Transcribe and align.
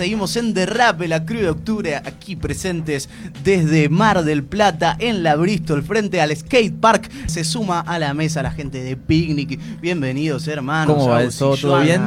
Seguimos 0.00 0.34
en 0.36 0.54
Derrape, 0.54 1.08
la 1.08 1.26
Cruz 1.26 1.42
de 1.42 1.50
Octubre, 1.50 1.96
aquí 1.96 2.34
presentes 2.34 3.10
desde 3.44 3.90
Mar 3.90 4.24
del 4.24 4.42
Plata, 4.42 4.96
en 4.98 5.22
la 5.22 5.36
Bristol, 5.36 5.82
frente 5.82 6.22
al 6.22 6.34
skate 6.34 6.72
park. 6.72 7.10
Se 7.26 7.44
suma 7.44 7.80
a 7.80 7.98
la 7.98 8.14
mesa 8.14 8.42
la 8.42 8.50
gente 8.50 8.82
de 8.82 8.96
Picnic. 8.96 9.60
Bienvenidos, 9.82 10.48
hermanos. 10.48 10.96
¿Cómo 10.96 11.10
va 11.10 11.22
eso? 11.22 11.54
¿Todo 11.54 11.82
bien? 11.82 12.04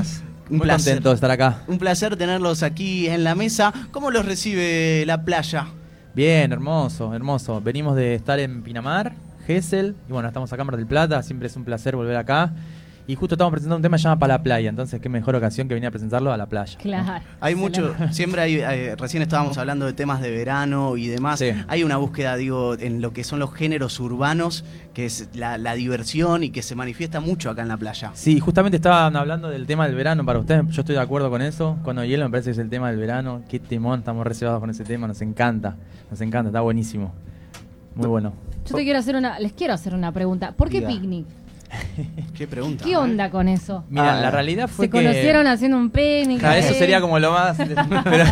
Un 0.50 0.57
Muy 0.57 0.61
placer. 0.61 0.93
contento 0.93 1.10
de 1.10 1.16
estar 1.16 1.29
acá. 1.29 1.61
Un 1.68 1.78
placer 1.78 2.18
tenerlos 2.18 2.64
aquí 2.64 3.07
en 3.10 3.24
la 3.24 3.36
mesa. 3.36 3.71
¿Cómo 3.92 4.10
los 4.10 4.25
recibe 4.25 5.04
la 5.05 5.23
playa? 5.23 5.68
Bien, 6.16 6.52
hermoso, 6.52 7.14
hermoso. 7.14 7.62
Venimos 7.62 7.96
de 7.96 8.16
estar 8.16 8.39
en 8.39 8.64
Pinamar, 8.64 9.14
Gesell, 9.46 9.96
y 10.10 10.12
bueno, 10.12 10.28
estamos 10.28 10.52
acá 10.52 10.64
en 10.64 10.66
Mar 10.66 10.78
del 10.78 10.88
Plata. 10.88 11.21
Siempre 11.21 11.48
es 11.48 11.55
un 11.55 11.64
placer 11.64 11.96
volver 11.96 12.16
acá. 12.16 12.54
Y 13.06 13.16
justo 13.16 13.36
estamos 13.36 13.52
presentando 13.52 13.76
un 13.76 13.82
tema 13.82 13.98
que 13.98 14.02
se 14.02 14.07
llama 14.07 14.20
Para 14.20 14.36
la 14.36 14.43
Playa, 14.43 14.70
entonces 14.70 15.02
qué 15.02 15.10
mejor 15.10 15.36
ocasión 15.36 15.68
que 15.68 15.74
venir 15.74 15.88
a 15.88 15.92
presentarlo 15.92 16.32
a 16.32 16.38
la 16.38 16.46
playa. 16.46 16.78
Claro. 16.78 17.25
Hay 17.42 17.54
mucho, 17.54 17.94
siempre 18.11 18.42
hay, 18.42 18.56
eh, 18.56 18.96
recién 18.96 19.21
estábamos 19.21 19.57
hablando 19.57 19.86
de 19.86 19.92
temas 19.92 20.21
de 20.21 20.32
verano 20.32 20.96
y 20.96 21.08
demás. 21.08 21.39
Sí. 21.39 21.52
Hay 21.68 21.84
una 21.84 21.97
búsqueda, 21.97 22.38
digo, 22.38 22.75
en 22.75 23.02
lo 23.02 23.11
que 23.11 23.25
son 23.25 23.39
los 23.39 23.54
géneros 23.54 24.00
urbanos, 24.00 24.64
que 24.94 25.06
es 25.06 25.30
la, 25.34 25.58
la 25.58 25.74
diversión 25.74 26.44
y 26.44 26.52
que 26.52 26.61
se 26.61 26.75
manifiesta 26.75 27.20
mucho 27.20 27.50
acá 27.50 27.61
en 27.61 27.68
la 27.68 27.78
playa. 27.78 28.11
Sí, 28.14 28.39
justamente 28.39 28.78
estaban 28.78 29.16
hablando 29.18 29.50
del 29.50 29.68
tema 29.68 29.86
del 29.86 29.96
verano 29.96 30.24
para 30.24 30.39
ustedes. 30.39 30.66
Yo 30.70 30.82
estoy 30.82 30.96
de 30.96 31.02
acuerdo 31.02 31.30
con 31.30 31.42
eso. 31.42 31.78
Cuando 31.83 32.06
hielo 32.06 32.23
me 32.23 32.31
parece 32.31 32.47
que 32.47 32.52
es 32.52 32.58
el 32.59 32.70
tema 32.70 32.89
del 32.89 33.00
verano. 33.00 33.42
Qué 33.50 33.59
temón, 33.59 34.00
estamos 34.00 34.25
reservados 34.25 34.61
con 34.61 34.70
ese 34.70 34.86
tema. 34.86 35.08
Nos 35.08 35.22
encanta, 35.22 35.75
nos 36.09 36.22
encanta, 36.22 36.50
está 36.50 36.61
buenísimo. 36.61 37.14
Muy 37.95 38.08
bueno. 38.08 38.33
Yo 38.66 38.75
te 38.75 38.83
quiero 38.83 39.00
hacer 39.00 39.17
una, 39.17 39.39
les 39.39 39.52
quiero 39.52 39.73
hacer 39.73 39.94
una 39.94 40.14
pregunta. 40.14 40.53
¿Por 40.53 40.70
qué 40.70 40.78
Diga. 40.78 40.89
picnic? 40.89 41.25
Qué 42.36 42.47
pregunta. 42.47 42.83
¿Qué 42.86 42.91
¿eh? 42.91 42.97
onda 42.97 43.30
con 43.30 43.47
eso? 43.47 43.83
Mira, 43.89 44.17
Ah, 44.17 44.22
la 44.22 44.31
realidad 44.31 44.67
fue 44.67 44.86
Se 44.86 44.91
que... 44.91 44.97
conocieron 44.97 45.47
haciendo 45.47 45.77
un 45.77 45.89
picnic. 45.89 46.39
Claro, 46.39 46.55
eso 46.59 46.73
sería 46.73 47.02
como 47.02 47.19
lo 47.19 47.31
más. 47.31 47.57
pero 48.03 48.25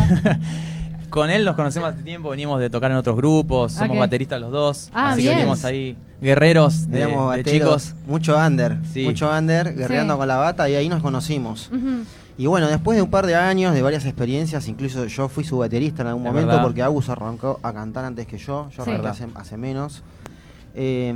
con 1.10 1.30
él 1.30 1.44
nos 1.44 1.56
conocemos 1.56 1.90
hace 1.90 2.02
tiempo, 2.02 2.30
venimos 2.30 2.58
de 2.60 2.70
tocar 2.70 2.90
en 2.90 2.96
otros 2.96 3.16
grupos, 3.16 3.72
somos 3.72 3.90
Ok. 3.96 3.98
bateristas 4.00 4.40
los 4.40 4.50
dos, 4.50 4.90
Ah, 4.94 5.10
así 5.10 5.22
bien. 5.22 5.32
que 5.32 5.36
venimos 5.40 5.64
ahí 5.64 5.96
guerreros 6.22 6.88
de, 6.90 7.42
chicos. 7.44 7.94
mucho 8.06 8.36
under, 8.38 8.78
Sí. 8.92 9.04
mucho 9.04 9.30
under, 9.30 9.74
guerreando 9.74 10.14
Sí. 10.14 10.18
con 10.18 10.28
la 10.28 10.36
bata 10.36 10.68
y 10.70 10.74
ahí 10.74 10.88
nos 10.88 11.02
conocimos. 11.02 11.70
Y 12.38 12.46
bueno, 12.46 12.66
después 12.68 12.96
de 12.96 13.02
un 13.02 13.10
par 13.10 13.26
de 13.26 13.34
años, 13.34 13.74
de 13.74 13.82
varias 13.82 14.06
experiencias, 14.06 14.66
incluso 14.66 15.04
yo 15.04 15.28
fui 15.28 15.44
su 15.44 15.58
baterista 15.58 16.00
en 16.02 16.08
algún 16.08 16.22
Es 16.22 16.28
momento 16.32 16.48
verdad. 16.48 16.62
porque 16.62 16.82
Agus 16.82 17.08
arrancó 17.10 17.60
a 17.62 17.72
cantar 17.74 18.06
antes 18.06 18.26
que 18.26 18.38
yo, 18.38 18.70
yo 18.70 18.84
Sí. 18.84 18.90
arranqué 18.90 19.08
hace, 19.08 19.26
hace 19.34 19.56
menos. 19.58 20.02
Eh, 20.74 21.14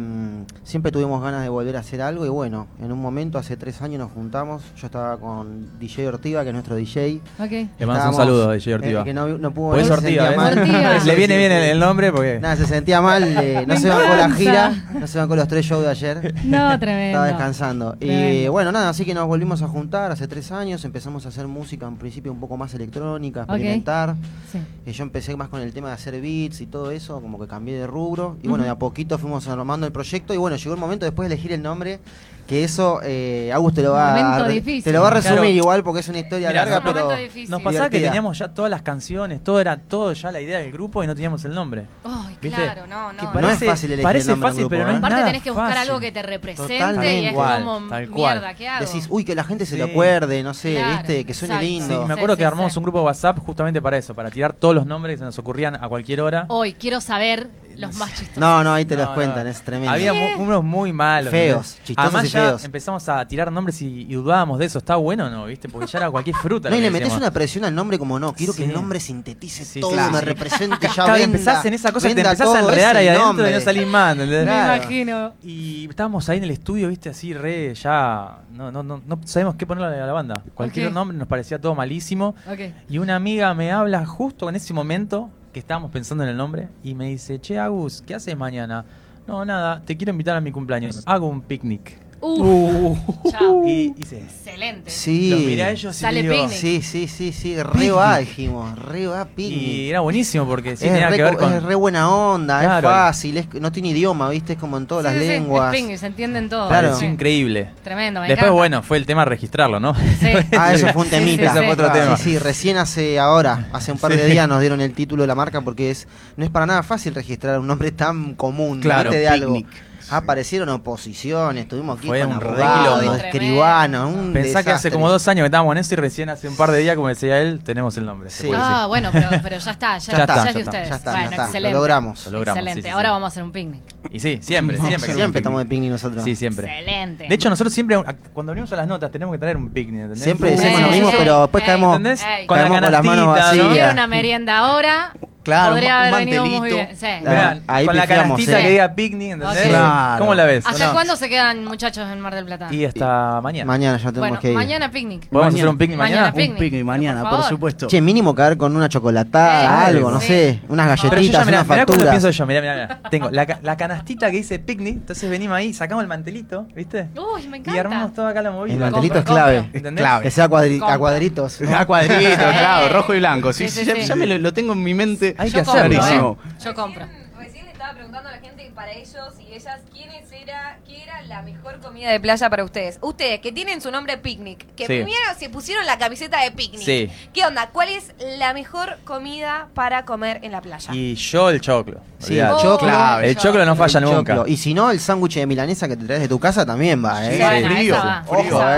siempre 0.64 0.92
tuvimos 0.92 1.22
ganas 1.22 1.42
de 1.42 1.48
volver 1.48 1.76
a 1.76 1.80
hacer 1.80 2.02
algo 2.02 2.26
y 2.26 2.28
bueno, 2.28 2.66
en 2.80 2.92
un 2.92 3.00
momento, 3.00 3.38
hace 3.38 3.56
tres 3.56 3.80
años 3.82 3.98
nos 4.00 4.12
juntamos, 4.12 4.62
yo 4.76 4.86
estaba 4.86 5.16
con 5.18 5.78
DJ 5.78 6.08
Ortiva, 6.08 6.42
que 6.42 6.48
es 6.50 6.52
nuestro 6.52 6.76
DJ. 6.76 7.20
Ok. 7.38 7.50
Le 7.78 7.86
mando 7.86 8.10
un 8.10 8.14
saludo 8.14 8.50
a 8.50 8.54
DJ 8.54 8.70
eh, 8.70 8.74
Ortiva. 8.74 9.04
que 9.04 9.14
no, 9.14 9.26
no 9.38 9.50
pudo 9.52 9.70
Pues. 9.72 9.90
Ortiva. 9.90 10.30
Le 11.04 11.14
viene 11.14 11.36
bien 11.38 11.52
el, 11.52 11.62
el 11.70 11.78
nombre 11.78 12.12
porque. 12.12 12.38
Nada, 12.40 12.56
se 12.56 12.66
sentía 12.66 13.00
mal, 13.00 13.22
eh, 13.24 13.64
no 13.68 13.76
se 13.76 13.88
bancó 13.88 14.14
la 14.16 14.30
gira, 14.30 14.84
no 14.98 15.06
se 15.06 15.18
bancó 15.18 15.36
los 15.36 15.48
tres 15.48 15.64
shows 15.64 15.84
de 15.84 15.90
ayer. 15.90 16.34
No, 16.44 16.78
tremendo. 16.78 17.06
Estaba 17.06 17.26
descansando. 17.26 17.96
Y 18.00 18.48
bueno, 18.48 18.72
nada, 18.72 18.90
así 18.90 19.04
que 19.04 19.14
nos 19.14 19.26
volvimos 19.26 19.62
a 19.62 19.68
juntar 19.68 20.10
hace 20.12 20.28
tres 20.28 20.52
años, 20.52 20.84
empezamos 20.84 21.24
a 21.26 21.30
hacer 21.30 21.46
música 21.46 21.86
en 21.86 21.96
principio 21.96 22.32
un 22.32 22.40
poco 22.40 22.56
más 22.56 22.74
electrónica, 22.74 23.40
experimentar. 23.42 24.16
Sí. 24.52 24.58
Y 24.84 24.92
yo 24.92 25.02
empecé 25.02 25.34
más 25.36 25.48
con 25.48 25.60
el 25.60 25.72
tema 25.72 25.88
de 25.88 25.94
hacer 25.94 26.20
beats 26.20 26.60
y 26.60 26.66
todo 26.66 26.90
eso, 26.90 27.20
como 27.20 27.38
que 27.40 27.46
cambié 27.46 27.78
de 27.78 27.86
rubro. 27.86 28.36
Y 28.42 28.48
bueno, 28.48 28.62
Ujú. 28.62 28.64
de 28.64 28.70
a 28.70 28.78
poquito 28.78 29.18
fuimos 29.18 29.45
armando 29.48 29.86
el 29.86 29.92
proyecto 29.92 30.34
y 30.34 30.36
bueno, 30.36 30.56
llegó 30.56 30.74
el 30.74 30.80
momento 30.80 31.04
después 31.04 31.28
de 31.28 31.34
elegir 31.34 31.52
el 31.52 31.62
nombre, 31.62 32.00
que 32.46 32.62
eso 32.64 33.00
eh, 33.02 33.50
Agus 33.52 33.74
te 33.74 33.82
lo 33.82 33.92
va 33.92 34.10
Momento 34.10 34.44
a, 34.44 34.48
difícil. 34.48 34.84
te 34.84 34.92
lo 34.92 35.02
va 35.02 35.08
a 35.08 35.10
resumir 35.10 35.36
Claro. 35.40 35.50
igual 35.54 35.82
porque 35.82 36.00
es 36.00 36.08
una 36.08 36.18
historia 36.20 36.52
larga, 36.52 36.80
pero. 36.82 37.10
Nos 37.48 37.62
pasaba 37.62 37.90
que 37.90 38.00
teníamos 38.00 38.38
ya 38.38 38.48
todas 38.48 38.70
las 38.70 38.82
canciones, 38.82 39.42
todo 39.42 39.60
era 39.60 39.76
todo 39.76 40.12
ya 40.12 40.30
la 40.30 40.40
idea 40.40 40.58
del 40.58 40.70
grupo 40.72 41.02
y 41.02 41.06
no 41.06 41.14
teníamos 41.14 41.44
el 41.44 41.54
nombre. 41.54 41.86
Ay, 42.04 42.36
¿Viste? 42.40 42.62
claro, 42.62 42.86
no, 42.86 43.12
no. 43.12 43.18
Que 43.32 43.40
no. 43.40 43.40
No 43.46 43.50
es 43.50 43.58
fácil 43.64 43.90
elegir 43.90 44.02
parece 44.04 44.24
el 44.30 44.30
nombre 44.38 44.48
fácil, 44.50 44.60
grupo, 44.62 44.70
pero 44.70 44.84
no 44.84 44.90
¿eh? 44.90 44.92
es 44.92 44.98
Aparte 44.98 45.14
nada 45.16 45.26
tenés 45.26 45.42
que 45.42 45.50
buscar 45.50 45.68
fácil. 45.74 45.88
algo 45.88 46.00
que 46.00 46.12
te 46.12 46.22
represente 46.22 46.78
Totalmente. 46.78 47.20
y 47.20 47.26
es 47.26 47.32
Igual, 47.32 47.64
como 47.64 47.88
tal 47.88 48.10
cual. 48.10 48.34
mierda, 48.38 48.54
¿qué 48.54 48.68
hago? 48.68 48.86
decís, 48.86 49.06
uy, 49.10 49.24
que 49.24 49.34
la 49.34 49.44
gente 49.44 49.66
se 49.66 49.72
Sí. 49.74 49.78
lo 49.78 49.84
acuerde, 49.86 50.42
no 50.42 50.54
sé, 50.54 50.74
Claro, 50.74 50.92
viste, 50.98 51.24
que 51.24 51.34
suene 51.34 51.54
exacto. 51.54 51.66
Sí, 51.66 51.78
lindo. 51.80 52.06
me 52.06 52.14
acuerdo 52.14 52.34
Sí, 52.34 52.38
que 52.38 52.42
sí, 52.42 52.46
armamos 52.46 52.72
sí. 52.72 52.78
un 52.78 52.82
grupo 52.84 52.98
de 52.98 53.04
WhatsApp 53.06 53.38
justamente 53.40 53.82
para 53.82 53.96
eso, 53.98 54.14
para 54.14 54.30
tirar 54.30 54.52
todos 54.52 54.74
los 54.74 54.86
nombres 54.86 55.14
que 55.14 55.18
se 55.18 55.24
nos 55.24 55.38
ocurrían 55.38 55.74
a 55.74 55.88
cualquier 55.88 56.20
hora. 56.20 56.46
Hoy 56.48 56.74
quiero 56.74 57.00
saber 57.00 57.48
los 57.76 57.94
más 57.96 58.08
chistosos. 58.10 58.38
No, 58.38 58.64
no, 58.64 58.72
ahí 58.72 58.86
te 58.86 58.96
los 58.96 59.08
cuentan, 59.10 59.46
es 59.46 59.60
tremendo. 59.62 59.92
Había 59.92 60.12
unos 60.38 60.64
muy 60.64 60.92
malos. 60.94 61.30
Feos, 61.30 61.76
chistosos 61.84 62.10
ya 62.36 62.46
feos. 62.48 62.64
empezamos 62.64 63.08
a 63.08 63.26
tirar 63.26 63.50
nombres 63.50 63.80
y, 63.82 64.02
y 64.02 64.14
dudábamos 64.14 64.58
de 64.58 64.66
eso. 64.66 64.78
¿Está 64.78 64.96
bueno 64.96 65.26
o 65.26 65.30
no? 65.30 65.46
¿Viste? 65.46 65.68
Porque 65.68 65.86
ya 65.86 65.98
era 65.98 66.10
cualquier 66.10 66.36
fruta. 66.36 66.68
No, 66.68 66.74
lo 66.74 66.76
y 66.76 66.78
que 66.80 66.86
le 66.86 66.90
metes 66.90 67.08
decíamos. 67.08 67.22
una 67.22 67.30
presión 67.32 67.64
al 67.64 67.74
nombre 67.74 67.98
como 67.98 68.18
no, 68.18 68.32
quiero 68.32 68.52
que 68.52 68.62
Sí. 68.62 68.68
el 68.68 68.72
nombre 68.74 69.00
sintetice 69.00 69.64
Sí, 69.64 69.80
todo, 69.80 69.92
claro. 69.92 70.12
me 70.12 70.20
represente 70.20 70.76
ya 70.88 70.92
Claro, 70.94 71.12
venda, 71.12 71.24
empezás 71.24 71.64
en 71.64 71.74
esa 71.74 71.92
cosa 71.92 72.08
que 72.08 72.14
te 72.14 72.20
venda 72.22 72.30
empezás 72.32 72.54
a 72.54 72.58
todo 72.60 72.68
enredar 72.70 72.90
ese 72.96 72.98
ahí 73.00 73.08
adentro 73.08 73.26
nombre. 73.28 73.50
y 73.50 73.54
no 73.54 73.60
salís 73.60 73.86
más, 73.86 74.12
¿entendés? 74.12 74.44
Me 74.46 74.52
Claro. 74.52 74.74
imagino. 74.76 75.32
Y 75.42 75.88
estábamos 75.88 76.28
ahí 76.28 76.38
en 76.38 76.44
el 76.44 76.50
estudio, 76.50 76.88
viste, 76.88 77.08
así 77.08 77.34
re 77.34 77.74
ya. 77.74 78.38
No, 78.52 78.70
no, 78.70 78.82
no, 78.82 79.02
no 79.06 79.20
sabemos 79.24 79.54
qué 79.56 79.66
ponerle 79.66 80.00
a 80.00 80.06
la 80.06 80.12
banda. 80.12 80.42
Cualquier 80.54 80.88
Ok. 80.88 80.92
nombre 80.94 81.16
nos 81.16 81.28
parecía 81.28 81.60
todo 81.60 81.74
malísimo. 81.74 82.34
Ok. 82.50 82.60
Y 82.88 82.98
una 82.98 83.16
amiga 83.16 83.52
me 83.54 83.72
habla 83.72 84.04
justo 84.06 84.48
en 84.48 84.56
ese 84.56 84.72
momento 84.74 85.30
que 85.52 85.60
estábamos 85.60 85.90
pensando 85.90 86.22
en 86.24 86.30
el 86.30 86.36
nombre 86.36 86.68
y 86.84 86.94
me 86.94 87.06
dice, 87.08 87.40
che 87.40 87.58
Agus, 87.58 88.02
¿qué 88.06 88.14
haces 88.14 88.36
mañana? 88.36 88.84
No, 89.26 89.44
nada, 89.44 89.82
te 89.84 89.96
quiero 89.96 90.12
invitar 90.12 90.36
a 90.36 90.40
mi 90.40 90.52
cumpleaños. 90.52 91.02
Hago 91.06 91.26
un 91.28 91.40
picnic. 91.40 91.98
Uh, 92.20 92.96
chao. 93.30 93.62
Y. 93.66 93.94
Excelente. 93.98 94.90
Sí. 94.90 95.30
Los 95.30 95.40
miré 95.40 95.62
a 95.64 95.70
ellos 95.70 95.96
y 95.96 96.00
Sale 96.00 96.22
digo, 96.22 96.34
picnic. 96.34 96.50
Sí, 96.58 96.80
sí, 96.82 97.08
sí, 97.08 97.32
sí, 97.32 97.62
re 97.62 97.90
va, 97.90 98.18
dijimos, 98.18 98.78
re 98.78 99.06
va 99.06 99.24
picnic. 99.26 99.58
Y 99.62 99.90
era 99.90 100.00
buenísimo 100.00 100.46
porque 100.46 100.76
sí 100.76 100.86
es, 100.86 100.92
tenía 100.92 101.10
re, 101.10 101.16
que 101.16 101.22
ver 101.22 101.34
co- 101.34 101.40
con. 101.40 101.52
es 101.52 101.62
re 101.62 101.74
buena 101.74 102.08
onda, 102.10 102.60
Claro. 102.60 102.88
es 102.88 102.94
fácil, 102.94 103.36
es, 103.36 103.52
no 103.60 103.70
tiene 103.70 103.88
idioma, 103.90 104.30
viste, 104.30 104.54
es 104.54 104.58
como 104.58 104.76
en 104.78 104.86
todas 104.86 105.04
Sí, 105.04 105.12
las 105.12 105.14
sí, 105.14 105.20
sí, 105.20 105.28
lenguas. 105.28 105.74
es 105.74 106.00
se 106.00 106.06
entienden 106.06 106.48
todos. 106.48 106.68
Claro. 106.68 106.96
Sí. 106.96 107.04
increíble. 107.04 107.70
Tremendo, 107.84 108.20
me 108.20 108.28
Después, 108.28 108.38
encanta. 108.46 108.52
bueno, 108.52 108.82
fue 108.82 108.96
el 108.96 109.06
tema 109.06 109.24
registrarlo, 109.24 109.78
¿no? 109.78 109.94
Sí. 109.94 110.28
Ah, 110.58 110.72
eso 110.72 110.86
fue 110.88 111.02
un 111.02 111.08
Sí, 111.08 111.10
temita. 111.10 111.42
sí, 111.52 111.58
Ese 111.58 111.64
fue 111.66 111.72
otro 111.74 111.86
Ah, 111.88 111.92
tema. 111.92 112.16
Sí, 112.16 112.22
sí, 112.30 112.38
recién 112.38 112.78
hace 112.78 113.18
ahora, 113.18 113.68
hace 113.72 113.92
un 113.92 113.98
par 113.98 114.12
de 114.16 114.24
días 114.26 114.48
nos 114.48 114.60
dieron 114.60 114.80
el 114.80 114.92
título 114.94 115.22
de 115.22 115.26
la 115.26 115.34
marca 115.34 115.60
porque 115.60 115.90
es 115.90 116.08
no 116.36 116.44
es 116.44 116.50
para 116.50 116.64
nada 116.66 116.82
fácil 116.82 117.14
registrar 117.14 117.58
un 117.60 117.66
nombre 117.66 117.90
tan 117.92 118.34
común, 118.34 118.80
Claro, 118.80 119.10
¿viste? 119.10 119.18
de 119.20 119.28
algo. 119.28 119.54
picnic. 119.54 119.68
Aparecieron 120.10 120.68
oposiciones, 120.68 121.62
estuvimos 121.64 121.98
aquí 121.98 122.06
Fue 122.06 122.20
con 122.20 122.28
un 122.28 122.34
abogados, 122.42 123.00
quilombo. 123.00 123.14
escribanos, 123.16 124.14
un 124.14 124.32
Pensá 124.32 124.62
que 124.62 124.70
hace 124.70 124.90
como 124.90 125.08
dos 125.08 125.26
años 125.28 125.42
que 125.42 125.46
estábamos 125.46 125.72
en 125.72 125.78
eso 125.78 125.94
y 125.94 125.96
recién 125.96 126.28
hace 126.28 126.48
un 126.48 126.56
par 126.56 126.70
de 126.70 126.78
días, 126.78 126.94
como 126.96 127.08
decía 127.08 127.40
él, 127.40 127.60
tenemos 127.64 127.96
el 127.96 128.06
nombre. 128.06 128.30
Sí. 128.30 128.50
Ah, 128.54 128.86
bueno, 128.86 129.10
pero, 129.12 129.28
pero 129.42 129.58
ya 129.58 129.70
está, 129.70 129.98
ya, 129.98 130.12
Ya 130.12 130.20
está, 130.20 130.36
ya 130.36 130.42
ya 130.44 130.48
es 130.50 130.54
de 130.54 130.60
está, 130.60 130.70
ustedes. 130.70 130.88
Ya 130.90 130.96
está, 130.96 131.10
bueno, 131.10 131.24
ya 131.24 131.30
está, 131.30 131.44
excelente. 131.46 131.72
lo 131.72 131.78
logramos. 131.78 132.26
Lo 132.26 132.32
logramos, 132.32 132.58
excelente. 132.58 132.82
sí, 132.82 132.88
sí, 132.88 132.92
Ahora 132.94 133.08
sí. 133.08 133.12
vamos 133.12 133.24
a 133.24 133.28
hacer 133.28 133.42
un 133.42 133.52
picnic. 133.52 133.82
Y 134.10 134.20
sí, 134.20 134.38
siempre, 134.40 134.78
siempre. 134.78 135.14
Siempre 135.14 135.38
estamos 135.40 135.58
de 135.60 135.66
picnic. 135.66 135.90
nosotros. 135.90 136.24
Sí, 136.24 136.36
siempre. 136.36 136.66
Excelente. 136.68 137.26
De 137.28 137.34
hecho, 137.34 137.50
nosotros 137.50 137.72
siempre, 137.72 138.00
cuando 138.32 138.52
venimos 138.52 138.72
a 138.72 138.76
las 138.76 138.86
notas, 138.86 139.10
tenemos 139.10 139.32
que 139.34 139.38
traer 139.38 139.56
un 139.56 139.70
picnic, 139.70 140.02
¿entendés? 140.02 140.22
Siempre 140.22 140.50
decimos 140.52 140.80
lo 140.82 140.88
mismo, 140.88 141.10
pero 141.18 141.42
después 141.42 141.64
caemos. 141.64 141.98
Con 142.46 142.58
las 142.58 143.04
manos 143.04 143.26
vacías. 143.26 143.66
Quiero 143.68 143.92
una 143.92 144.06
merienda 144.06 144.58
ahora. 144.58 145.12
Claro, 145.46 145.70
Podría 145.74 145.96
un 145.96 146.02
haber 146.02 146.14
venido 146.26 146.44
muy 146.44 146.52
mantelito. 146.58 146.76
bien. 146.86 146.96
Sí. 146.98 147.06
Mirá, 147.20 147.58
Ahí 147.68 147.86
con 147.86 147.94
la 147.96 148.02
pifiamos, 148.02 148.24
canastita 148.26 148.56
sí. 148.58 148.62
que 148.64 148.70
diga 148.70 148.94
picnic, 148.96 149.30
¿entendés? 149.32 149.62
Claro. 149.68 150.18
¿Cómo 150.18 150.34
la 150.34 150.44
ves? 150.44 150.66
¿Hasta 150.66 150.92
cuándo 150.92 151.14
se 151.16 151.28
quedan 151.28 151.64
muchachos 151.64 152.08
en 152.12 152.20
Mar 152.20 152.34
del 152.34 152.44
Plata? 152.46 152.66
Y 152.74 152.84
hasta 152.84 153.40
mañana. 153.40 153.64
Mañana 153.64 153.96
ya 153.96 154.08
tenemos 154.10 154.20
bueno, 154.28 154.40
que 154.40 154.48
ir. 154.50 154.54
mañana 154.56 154.90
picnic. 154.90 155.28
¿Podemos 155.28 155.52
Mañana. 155.52 155.56
hacer 155.56 155.68
un 155.68 155.78
picnic 155.78 155.98
mañana? 155.98 156.20
Mañana 156.32 156.52
Un 156.52 156.58
Picnic. 156.58 156.84
mañana, 156.84 157.30
Por 157.30 157.42
supuesto. 157.44 157.86
Che, 157.86 158.00
mínimo 158.00 158.34
caer 158.34 158.56
con 158.56 158.74
una 158.74 158.88
chocolatada, 158.88 159.84
Eh, 159.84 159.86
algo, 159.86 160.10
no 160.10 160.20
sí. 160.20 160.26
sé, 160.26 160.60
unas 160.68 160.86
Pero 160.88 161.02
yo 161.02 161.10
galletitas, 161.10 161.40
ya, 161.40 161.44
mirá, 161.46 161.62
unas 161.62 161.86
mirá 161.96 162.10
pienso 162.10 162.30
yo, 162.30 162.46
mirá, 162.46 162.60
mirá, 162.60 162.74
mirá. 162.74 163.00
Tengo 163.08 163.30
la, 163.30 163.46
ca- 163.46 163.60
la 163.62 163.76
canastita 163.76 164.30
que 164.32 164.38
dice 164.38 164.58
picnic, 164.58 164.94
entonces 164.96 165.30
venimos 165.30 165.56
ahí, 165.56 165.72
sacamos 165.72 166.02
el 166.02 166.08
mantelito, 166.08 166.66
¿viste? 166.74 167.06
Uy, 167.14 167.46
me 167.46 167.58
Y 167.58 167.60
encanta. 167.60 167.80
armamos 167.80 168.14
toda 168.14 168.30
acá 168.30 168.42
la 168.42 168.50
movida. 168.50 168.74
El 168.74 168.80
mantelito 168.80 169.18
es 169.20 169.24
clave. 169.24 169.58
compro. 169.60 169.76
¿Entendés? 169.78 170.02
Clave. 170.04 170.22
Que 170.24 170.30
sea 170.32 170.44
a 170.46 170.48
cuadritos. 170.48 171.60
A 171.76 171.86
cuadrito, 171.86 172.36
claro, 172.36 172.88
rojo 172.92 173.14
y 173.14 173.18
blanco. 173.18 173.52
Sí, 173.52 173.68
Sí, 173.68 173.84
sí, 173.84 173.90
sí, 173.92 174.06
ya, 174.06 174.14
sí. 174.14 174.18
me 174.18 174.26
lo 174.38 174.52
tengo 174.52 174.72
en 174.72 174.82
mi 174.82 174.94
mente. 174.94 175.35
Hay 175.38 175.50
Yo 175.50 175.58
que 175.60 175.64
compro, 175.64 176.00
hacerlo. 176.02 176.38
¿eh? 176.44 176.48
Yo 176.64 176.74
compro. 176.74 177.06
Recién 177.38 177.66
le 177.66 177.72
estaba 177.72 177.92
preguntando 177.92 178.28
a 178.30 178.32
la 178.32 178.38
gente 178.38 178.70
para 178.74 178.92
ellos 178.92 179.34
y 179.38 179.52
ellas 179.52 179.80
quiénes 179.92 180.32
era, 180.32 180.78
qué 180.86 181.02
era 181.02 181.20
la 181.22 181.42
mejor 181.42 181.80
comida 181.80 182.10
de 182.10 182.18
playa 182.18 182.48
para 182.48 182.64
ustedes. 182.64 182.98
Ustedes 183.02 183.40
que 183.40 183.52
tienen 183.52 183.80
su 183.82 183.90
nombre 183.90 184.16
Picnic, 184.16 184.60
que 184.74 184.84
Sí. 184.86 184.94
primero 184.94 185.14
se 185.38 185.50
pusieron 185.50 185.84
la 185.86 185.98
camiseta 185.98 186.42
de 186.42 186.50
Picnic. 186.52 186.80
Sí. 186.82 187.10
¿Qué 187.34 187.44
onda? 187.44 187.68
¿Cuál 187.72 187.90
es 187.90 188.12
la 188.38 188.54
mejor 188.54 188.98
comida 189.04 189.68
para 189.74 190.04
comer 190.06 190.40
en 190.42 190.52
la 190.52 190.62
playa? 190.62 190.92
Y 190.94 191.14
yo 191.14 191.50
el 191.50 191.60
choclo. 191.60 192.00
Sí, 192.18 192.38
el 192.38 192.48
choclo. 192.56 192.78
Clave. 192.88 193.28
El 193.30 193.36
choclo 193.36 193.64
no 193.66 193.76
falla 193.76 193.98
El 194.00 194.04
nunca. 194.06 194.34
choclo. 194.36 194.50
Y 194.50 194.56
si 194.56 194.72
no, 194.72 194.90
el 194.90 194.98
sándwich 194.98 195.34
de 195.34 195.46
milanesa 195.46 195.86
que 195.86 195.96
te 195.96 196.06
traes 196.06 196.22
de 196.22 196.28
tu 196.28 196.40
casa 196.40 196.64
también 196.64 197.04
va, 197.04 197.26
¿eh? 197.26 197.36
Sí, 197.36 197.64
frío, 197.74 197.96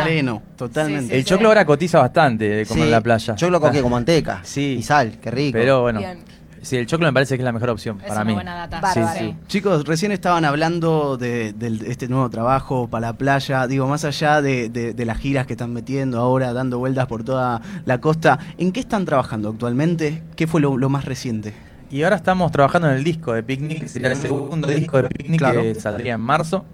pleno, 0.04 0.42
totalmente. 0.56 1.16
El 1.16 1.24
choclo 1.24 1.48
ahora 1.48 1.64
cotiza 1.64 2.00
bastante 2.00 2.44
de 2.48 2.66
comer 2.66 2.82
Sí, 2.82 2.86
en 2.88 2.90
la 2.90 3.00
playa. 3.00 3.34
Choclo 3.36 3.60
con 3.60 3.72
qué, 3.72 3.82
con 3.82 3.92
manteca. 3.92 4.40
Sí. 4.42 4.76
Y 4.80 4.82
sal, 4.82 5.18
qué 5.22 5.30
rico. 5.30 5.52
Pero 5.58 5.82
bueno. 5.82 6.00
Bien. 6.00 6.18
Sí, 6.62 6.76
el 6.76 6.86
choclo 6.86 7.06
me 7.06 7.12
parece 7.12 7.36
que 7.36 7.42
es 7.42 7.44
la 7.44 7.52
mejor 7.52 7.70
opción 7.70 7.98
Es 8.00 8.08
para 8.08 8.22
una 8.22 8.24
mí. 8.24 8.34
buena 8.34 8.54
data. 8.54 8.80
Bárbaro. 8.80 9.18
Sí, 9.18 9.26
sí. 9.30 9.36
Chicos, 9.46 9.84
recién 9.86 10.12
estaban 10.12 10.44
hablando 10.44 11.16
de, 11.16 11.54
este 11.86 12.08
nuevo 12.08 12.28
trabajo 12.30 12.88
para 12.88 13.08
la 13.08 13.12
playa. 13.12 13.66
Digo, 13.66 13.86
más 13.86 14.04
allá 14.04 14.42
de, 14.42 14.68
de- 14.68 14.92
de 14.94 15.04
las 15.04 15.18
giras 15.18 15.46
que 15.46 15.54
están 15.54 15.72
metiendo 15.72 16.18
ahora, 16.18 16.52
dando 16.52 16.78
vueltas 16.78 17.06
por 17.06 17.24
toda 17.24 17.60
la 17.84 18.00
costa, 18.00 18.38
¿en 18.58 18.72
qué 18.72 18.80
están 18.80 19.04
trabajando 19.04 19.50
actualmente? 19.50 20.22
¿Qué 20.36 20.46
fue 20.46 20.60
lo, 20.60 20.76
lo 20.76 20.88
más 20.88 21.04
reciente? 21.04 21.52
Y 21.90 22.02
ahora 22.02 22.16
estamos 22.16 22.52
trabajando 22.52 22.90
en 22.90 22.96
el 22.96 23.04
disco 23.04 23.32
de 23.32 23.42
Picnic, 23.42 23.80
que 23.80 23.88
sería 23.88 24.08
el 24.12 24.16
segundo 24.16 24.68
disco 24.68 25.00
de 25.00 25.08
Picnic 25.08 25.38
Claro. 25.38 25.62
que 25.62 25.74
saldría 25.74 26.14
en 26.14 26.20
marzo. 26.20 26.64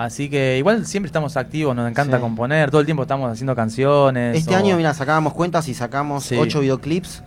Así 0.00 0.30
que 0.30 0.56
igual 0.56 0.86
siempre 0.86 1.08
estamos 1.08 1.36
activos, 1.36 1.76
nos 1.76 1.86
encanta 1.90 2.16
Sí. 2.16 2.22
componer, 2.22 2.70
todo 2.70 2.80
el 2.80 2.86
tiempo 2.86 3.02
estamos 3.02 3.30
haciendo 3.30 3.54
canciones. 3.54 4.34
Este 4.34 4.54
o- 4.54 4.58
año, 4.58 4.74
mira, 4.78 4.94
sacábamos 4.94 5.34
cuentas 5.34 5.68
y 5.68 5.74
sacamos 5.74 6.24
Sí. 6.24 6.36
ocho 6.38 6.60
videoclips 6.60 7.22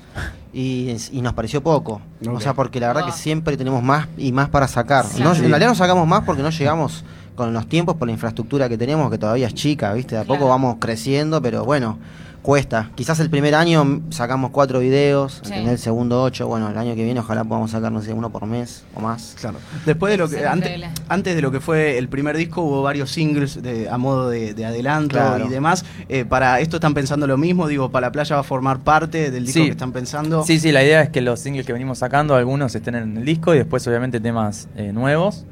y, 0.54 0.96
y 1.12 1.22
nos 1.22 1.34
pareció 1.34 1.62
poco. 1.62 2.02
O 2.28 2.40
sea, 2.40 2.56
porque 2.56 2.80
la 2.80 2.88
verdad 2.88 3.04
Ah. 3.04 3.12
que 3.12 3.12
siempre 3.12 3.58
tenemos 3.58 3.84
más 3.84 4.08
y 4.18 4.32
más 4.32 4.50
para 4.50 4.68
sacar. 4.68 5.06
Sí. 5.06 5.22
No, 5.22 5.36
Sí. 5.36 5.44
En 5.44 5.50
realidad 5.52 5.70
no 5.70 5.76
sacamos 5.76 6.08
más 6.08 6.24
porque 6.24 6.42
no 6.42 6.50
llegamos 6.50 7.06
con 7.36 7.54
los 7.54 7.68
tiempos 7.68 7.96
por 7.96 8.08
la 8.08 8.12
infraestructura 8.14 8.70
que 8.70 8.78
tenemos, 8.78 9.10
que 9.12 9.18
todavía 9.18 9.48
es 9.48 9.54
chica, 9.54 9.94
¿viste? 9.94 10.16
De 10.16 10.22
a 10.22 10.24
poco 10.24 10.40
Claro. 10.40 10.50
vamos 10.50 10.78
creciendo, 10.80 11.42
pero 11.42 11.66
bueno, 11.66 11.98
cuesta. 12.42 12.92
Quizás 12.96 13.22
el 13.22 13.30
primer 13.30 13.56
año 13.56 14.02
sacamos 14.10 14.52
cuatro 14.52 14.80
videos, 14.80 15.40
Sí. 15.46 15.54
el 15.54 15.78
segundo 15.78 16.22
ocho. 16.24 16.46
Bueno, 16.46 16.70
el 16.70 16.78
año 16.78 16.94
que 16.94 17.04
viene 17.06 17.22
ojalá 17.22 17.46
podamos 17.46 17.72
sacar, 17.72 17.90
no 17.90 18.02
sé, 18.02 18.12
uno 18.12 18.32
por 18.32 18.46
mes 18.46 18.84
o 18.96 19.00
más. 19.00 19.36
Claro. 19.40 19.60
Después 19.86 20.12
de 20.12 20.18
lo 20.18 20.28
que 20.28 20.46
antes, 20.46 20.82
antes 21.08 21.36
de 21.38 21.42
lo 21.42 21.52
que 21.52 21.62
fue 21.62 21.98
el 21.98 22.10
primer 22.10 22.36
disco 22.36 22.62
hubo 22.62 22.82
varios 22.84 23.12
singles 23.12 23.62
de, 23.64 23.88
a 23.90 23.98
modo 23.98 24.30
de, 24.30 24.54
de 24.54 24.66
adelanto 24.66 25.16
Claro. 25.16 25.46
y 25.46 25.50
demás. 25.50 25.86
Eh, 26.10 26.26
para 26.26 26.60
esto 26.60 26.76
están 26.78 26.94
pensando 26.94 27.28
lo 27.28 27.38
mismo, 27.38 27.66
digo, 27.70 27.90
para 27.92 28.08
la 28.08 28.12
playa 28.12 28.36
va 28.36 28.42
a 28.42 28.44
formar 28.44 28.80
parte 28.82 29.32
del 29.32 29.46
disco 29.46 29.60
Sí. 29.62 29.66
que 29.68 29.72
están 29.72 29.94
pensando. 29.94 30.44
Sí, 30.44 30.60
sí, 30.60 30.74
la 30.74 30.84
idea 30.84 31.02
es 31.02 31.10
que 31.12 31.22
los 31.22 31.40
singles 31.40 31.66
que 31.66 31.72
venimos 31.72 32.00
sacando, 32.00 32.36
algunos 32.36 32.76
estén 32.76 32.96
en 32.96 33.18
el 33.20 33.24
disco 33.26 33.56
y 33.56 33.60
después 33.60 33.88
obviamente 33.88 34.20
temas 34.20 34.68
eh, 34.76 34.92
nuevos. 34.92 35.46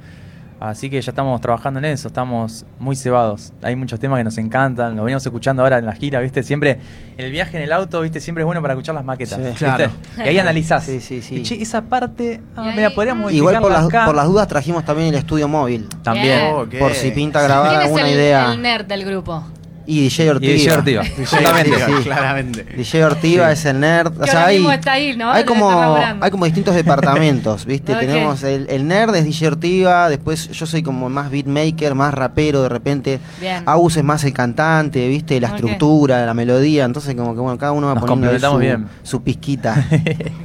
Así 0.62 0.92
que 0.92 1.02
ya 1.02 1.10
estamos 1.10 1.42
trabajando 1.42 1.80
en 1.80 1.86
eso, 1.86 2.08
estamos 2.08 2.68
muy 2.78 2.96
cebados. 2.96 3.52
Hay 3.64 3.76
muchos 3.76 4.00
temas 4.00 4.20
que 4.20 4.24
nos 4.24 4.38
encantan, 4.38 4.96
lo 4.96 5.04
venimos 5.04 5.26
escuchando 5.26 5.64
ahora 5.64 5.80
en 5.80 5.88
la 5.88 5.94
gira, 5.94 6.20
¿viste? 6.20 6.44
Siempre, 6.44 6.78
el 7.18 7.32
viaje 7.32 7.58
en 7.58 7.64
el 7.64 7.72
auto, 7.74 8.00
¿viste? 8.02 8.20
Siempre 8.20 8.44
es 8.44 8.46
bueno 8.46 8.62
para 8.62 8.76
escuchar 8.76 8.94
las 8.94 9.04
maquetas. 9.04 9.40
Claro. 9.58 9.90
Y 10.20 10.22
ahí 10.22 10.38
analizás. 10.38 10.84
Sí, 10.84 11.02
sí, 11.02 11.24
sí. 11.24 11.38
Y, 11.38 11.42
che, 11.42 11.60
esa 11.60 11.82
parte, 11.82 12.42
ah, 12.56 12.74
mira, 12.76 12.92
podríamos 12.92 13.34
Igual 13.34 13.60
por 13.60 13.72
las, 13.72 13.86
acá. 13.86 14.06
por 14.06 14.14
las 14.14 14.28
dudas 14.28 14.48
trajimos 14.48 14.86
también 14.86 15.08
el 15.10 15.16
estudio 15.16 15.48
móvil. 15.48 15.90
También. 16.04 16.54
Por 16.78 16.94
si 16.94 17.10
pinta 17.10 17.40
¿Quién 17.40 17.50
grabar 17.50 17.74
es 17.74 17.86
alguna 17.86 18.08
el, 18.08 18.14
idea. 18.14 18.52
el 18.54 18.62
nerd 18.62 18.86
del 18.86 19.04
grupo? 19.04 19.44
Y 19.92 20.04
DJ 20.04 20.30
Ortiga. 20.32 20.54
Y 20.54 20.56
DJ 20.56 20.72
Ortiga. 20.72 21.04
Justamente, 21.18 21.76
Sí, 21.76 21.92
sí. 21.98 22.04
claramente. 22.04 22.64
DJ 22.78 23.04
Ortiga 23.06 23.52
es 23.52 23.66
el 23.66 23.80
nerd. 23.82 24.14
O 24.22 24.26
sea, 24.26 24.46
hay, 24.46 24.58
mismo 24.60 24.72
está 24.72 24.94
ahí, 24.94 25.18
¿no? 25.18 25.30
hay, 25.30 25.44
como, 25.44 25.96
hay 25.98 26.32
distintos 26.46 26.76
departamentos, 26.76 27.66
¿viste? 27.66 27.94
Tenemos 28.00 28.42
el, 28.44 28.68
el 28.70 28.88
nerd 28.88 29.14
es 29.16 29.26
DJ 29.26 29.48
Ortiga, 29.48 30.08
después 30.08 30.50
yo 30.52 30.66
soy 30.66 30.82
como 30.82 31.10
más 31.10 31.30
beatmaker, 31.30 31.94
más 31.94 32.14
rapero 32.14 32.64
de 32.64 32.70
repente. 32.70 33.20
Bien. 33.42 33.64
Agus 33.66 33.98
es 33.98 34.04
más 34.06 34.24
el 34.24 34.32
cantante, 34.32 35.06
¿viste? 35.10 35.42
La 35.42 35.50
estructura, 35.50 36.26
la 36.26 36.34
melodía. 36.34 36.86
Entonces, 36.86 37.14
como 37.16 37.34
que 37.34 37.42
bueno, 37.42 37.58
cada 37.58 37.74
uno 37.74 37.88
va 37.88 37.96
Nos 37.96 38.06
poniendo 38.06 38.52
su, 38.52 38.58
bien. 38.60 38.88
su 39.04 39.22
pizquita. 39.24 39.86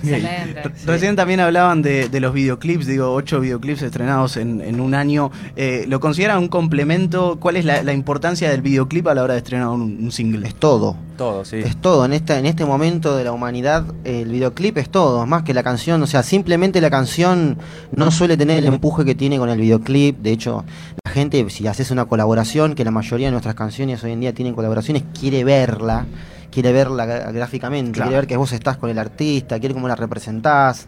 Recién 0.87 1.15
también 1.15 1.39
hablaban 1.41 1.83
de, 1.83 2.09
de 2.09 2.21
los 2.21 2.33
videoclips, 2.33 2.87
digo, 2.87 3.13
ocho 3.13 3.41
videoclips 3.41 3.83
estrenados 3.83 4.37
en, 4.37 4.61
en 4.61 4.81
un 4.81 4.95
año. 4.95 5.31
Eh, 5.55 5.85
¿Lo 5.89 6.01
consideran 6.01 6.39
un 6.39 6.49
complemento? 6.49 7.39
¿Cuál 7.41 7.57
es 7.57 7.65
la, 7.65 7.83
la 7.83 7.93
importancia 7.93 8.51
del 8.51 8.63
videoclip 8.63 9.07
a 9.09 9.15
la 9.15 9.23
hora 9.23 9.35
de 9.35 9.36
estrenar 9.39 9.69
un, 9.69 9.83
un 9.83 10.13
single? 10.13 10.47
es 10.47 10.55
todo. 10.55 10.97
Todo, 11.17 11.45
sí. 11.45 11.57
Es 11.57 11.77
todo, 11.81 12.05
en, 12.05 12.13
esta, 12.13 12.39
en 12.39 12.47
este 12.47 12.65
momento 12.65 13.17
de 13.17 13.25
la 13.25 13.33
humanidad, 13.33 13.85
el 14.05 14.29
videoclip 14.29 14.77
es 14.79 14.91
todo, 14.91 15.25
más 15.27 15.43
que 15.45 15.55
la 15.55 15.63
canción, 15.63 16.03
o 16.03 16.07
sea, 16.07 16.23
simplemente 16.23 16.81
la 16.81 16.91
canción 16.91 17.57
no 17.95 18.11
suele 18.11 18.37
tener 18.37 18.59
el 18.59 18.67
empuje 18.67 19.05
que 19.05 19.15
tiene 19.15 19.39
con 19.39 19.49
el 19.49 19.59
videoclip, 19.61 20.19
de 20.19 20.33
hecho, 20.33 20.65
la 21.05 21.11
gente, 21.13 21.49
si 21.51 21.67
haces 21.67 21.91
una 21.91 22.05
colaboración, 22.05 22.75
que 22.75 22.85
la 22.85 22.91
mayoría 22.91 23.29
de 23.29 23.33
nuestras 23.33 23.55
canciones 23.55 24.03
hoy 24.05 24.13
en 24.13 24.21
día 24.21 24.35
tienen 24.35 24.55
colaboraciones, 24.55 25.05
quiere 25.19 25.43
verla, 25.45 26.05
quiere 26.51 26.73
verla 26.73 27.07
gráficamente, 27.07 27.93
Claro. 27.93 28.09
quiere 28.11 28.21
ver 28.21 28.27
que 28.29 28.37
vos 28.37 28.53
estás 28.53 28.77
con 28.77 28.91
el 28.91 28.99
artista, 28.99 29.59
quiere 29.59 29.75
cómo 29.75 29.89
la 29.89 29.97
representás. 29.97 30.87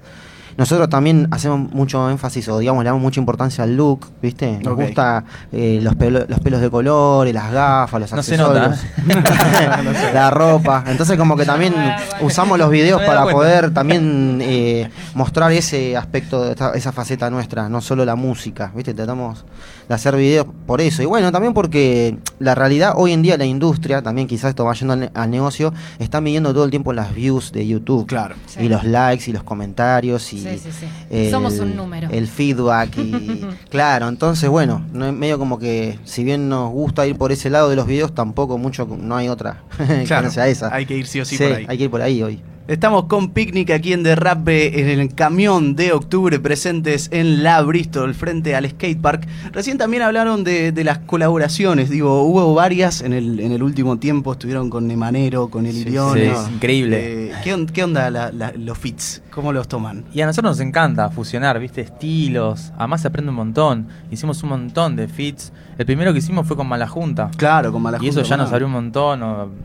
Nosotros 0.59 0.89
también 0.91 1.29
hacemos 1.31 1.73
mucho 1.73 2.11
énfasis 2.11 2.49
o 2.49 2.59
digamos 2.59 2.83
le 2.85 2.89
damos 2.89 3.01
mucha 3.01 3.21
importancia 3.21 3.65
al 3.65 3.77
look, 3.77 4.07
¿viste? 4.21 4.59
Nos 4.63 4.75
Ok. 4.75 4.81
gusta 4.83 5.25
eh, 5.53 5.79
los, 5.83 5.95
pelo- 5.95 6.27
los 6.29 6.41
pelos 6.41 6.61
de 6.61 6.69
colores, 6.69 7.33
las 7.33 7.51
gafas, 7.53 8.01
los 8.01 8.13
No 8.13 8.23
se 8.23 8.35
accesorios. 8.35 8.77
nota, 9.07 10.11
la 10.13 10.31
ropa. 10.31 10.85
Entonces 10.87 11.17
como 11.17 11.37
que 11.37 11.45
también 11.47 11.75
usamos 12.23 12.59
los 12.59 12.71
videos 12.71 13.01
No 13.01 13.07
para 13.07 13.23
cuenta. 13.23 13.39
poder 13.39 13.75
también 13.75 14.41
eh, 14.43 14.91
mostrar 15.15 15.53
ese 15.53 15.97
aspecto, 15.97 16.53
esa 16.75 16.91
faceta 16.93 17.31
nuestra, 17.31 17.69
no 17.69 17.81
solo 17.81 18.05
la 18.05 18.17
música, 18.17 18.73
¿viste? 18.75 18.95
Tratamos 18.95 19.45
de 19.89 19.95
hacer 19.95 20.15
videos 20.17 20.47
por 20.67 20.81
eso. 20.81 21.03
Y 21.03 21.07
bueno, 21.07 21.33
también 21.33 21.55
porque 21.55 22.19
la 22.39 22.55
realidad 22.55 22.93
hoy 22.97 23.13
en 23.13 23.23
día 23.23 23.39
la 23.39 23.47
industria, 23.47 24.03
también 24.03 24.29
quizás 24.29 24.51
esto 24.51 24.65
va 24.65 24.75
yendo 24.75 24.93
al, 24.93 25.01
ne- 25.01 25.11
al 25.15 25.31
negocio, 25.31 25.73
está 25.99 26.21
midiendo 26.21 26.53
todo 26.53 26.65
el 26.65 26.71
tiempo 26.71 26.93
las 26.93 27.15
views 27.15 27.53
de 27.53 27.67
YouTube. 27.67 28.07
Claro. 28.07 28.35
Sí. 28.47 28.65
Y 28.65 28.69
los 28.69 28.85
likes 28.85 29.31
y 29.31 29.33
los 29.33 29.43
comentarios 29.43 30.31
y 30.33 30.41
Sí, 30.41 30.59
sí, 30.63 30.71
sí. 30.73 30.87
el- 31.11 31.31
Somos 31.31 31.59
un 31.59 31.75
número. 31.75 32.09
El 32.11 32.27
feedback 32.29 32.97
y 32.99 33.47
claro, 33.71 34.09
entonces 34.09 34.49
bueno, 34.51 34.85
no 34.93 35.07
es 35.07 35.13
medio 35.15 35.39
como 35.39 35.59
que 35.59 35.99
si 36.05 36.23
bien 36.25 36.49
nos 36.49 36.71
gusta 36.71 37.07
ir 37.07 37.17
por 37.17 37.33
ese 37.33 37.49
lado 37.51 37.71
de 37.71 37.77
los 37.77 37.87
videos, 37.87 38.15
tampoco 38.15 38.59
mucho 38.59 38.87
no 39.01 39.17
hay 39.17 39.29
otra 39.29 39.63
que 39.79 40.05
Claro, 40.07 40.27
no 40.27 40.31
sea 40.33 40.49
esa. 40.49 40.75
hay 40.75 40.85
que 40.87 40.97
ir 40.97 41.07
sí 41.07 41.21
o 41.21 41.25
sí, 41.25 41.37
Sí, 41.39 41.45
por 41.45 41.57
ahí. 41.57 41.67
hay 41.69 41.79
que 41.79 41.85
ir 41.85 41.91
por 41.91 42.03
ahí 42.03 42.23
hoy. 42.23 42.43
Estamos 42.69 43.05
con 43.07 43.31
Picnic 43.31 43.71
aquí 43.71 43.95
en 43.95 44.03
Derrape, 44.03 44.83
en 44.93 45.01
el 45.01 45.15
camión 45.15 45.75
de 45.75 45.95
octubre, 45.95 46.39
presentes 46.39 47.09
en 47.13 47.43
la 47.43 47.63
Bristol, 47.63 48.13
frente 48.15 48.55
al 48.55 48.69
skatepark. 48.69 49.27
Recién 49.53 49.79
también 49.79 50.03
hablaron 50.03 50.45
de, 50.45 50.71
de 50.71 50.85
las 50.85 50.99
colaboraciones, 50.99 51.89
digo, 51.89 52.25
hubo 52.25 52.53
varias 52.53 53.01
en 53.01 53.15
el, 53.15 53.41
en 53.41 53.53
el 53.53 53.63
último 53.63 53.99
tiempo, 53.99 54.33
estuvieron 54.33 54.69
con 54.69 54.87
Nemanero, 54.87 55.49
con 55.49 55.65
El 55.65 55.73
Sí, 55.77 55.85
sí, 55.85 56.21
es 56.21 56.49
increíble. 56.53 57.29
Eh, 57.31 57.33
¿qué, 57.43 57.55
on- 57.55 57.65
qué 57.65 57.85
onda 57.85 58.11
la- 58.11 58.31
la- 58.33 58.53
los 58.53 58.77
fits? 58.77 59.23
¿Cómo 59.31 59.53
los 59.55 59.67
toman? 59.67 60.05
Y 60.13 60.21
a 60.21 60.27
nosotros 60.27 60.59
nos 60.59 60.61
encanta 60.67 61.09
fusionar, 61.09 61.59
viste, 61.61 61.81
estilos. 61.81 62.73
Además 62.77 63.01
se 63.01 63.09
aprende 63.09 63.31
un 63.31 63.37
montón. 63.37 63.87
Hicimos 64.11 64.43
un 64.43 64.49
montón 64.51 64.95
de 64.97 65.07
fits. 65.09 65.53
El 65.79 65.87
primero 65.87 66.13
que 66.13 66.19
hicimos 66.19 66.45
fue 66.47 66.57
con 66.57 66.67
Mala 66.67 66.89
Junta. 66.89 67.31
Claro, 67.37 67.71
con 67.73 67.81
Malajunta. 67.81 68.05
Y 68.05 68.09
eso 68.11 68.23
ya 68.29 68.37
nos 68.37 68.49
¿no? 68.49 68.55
abrió 68.57 68.67
un 68.67 68.73
montón, 68.73 69.21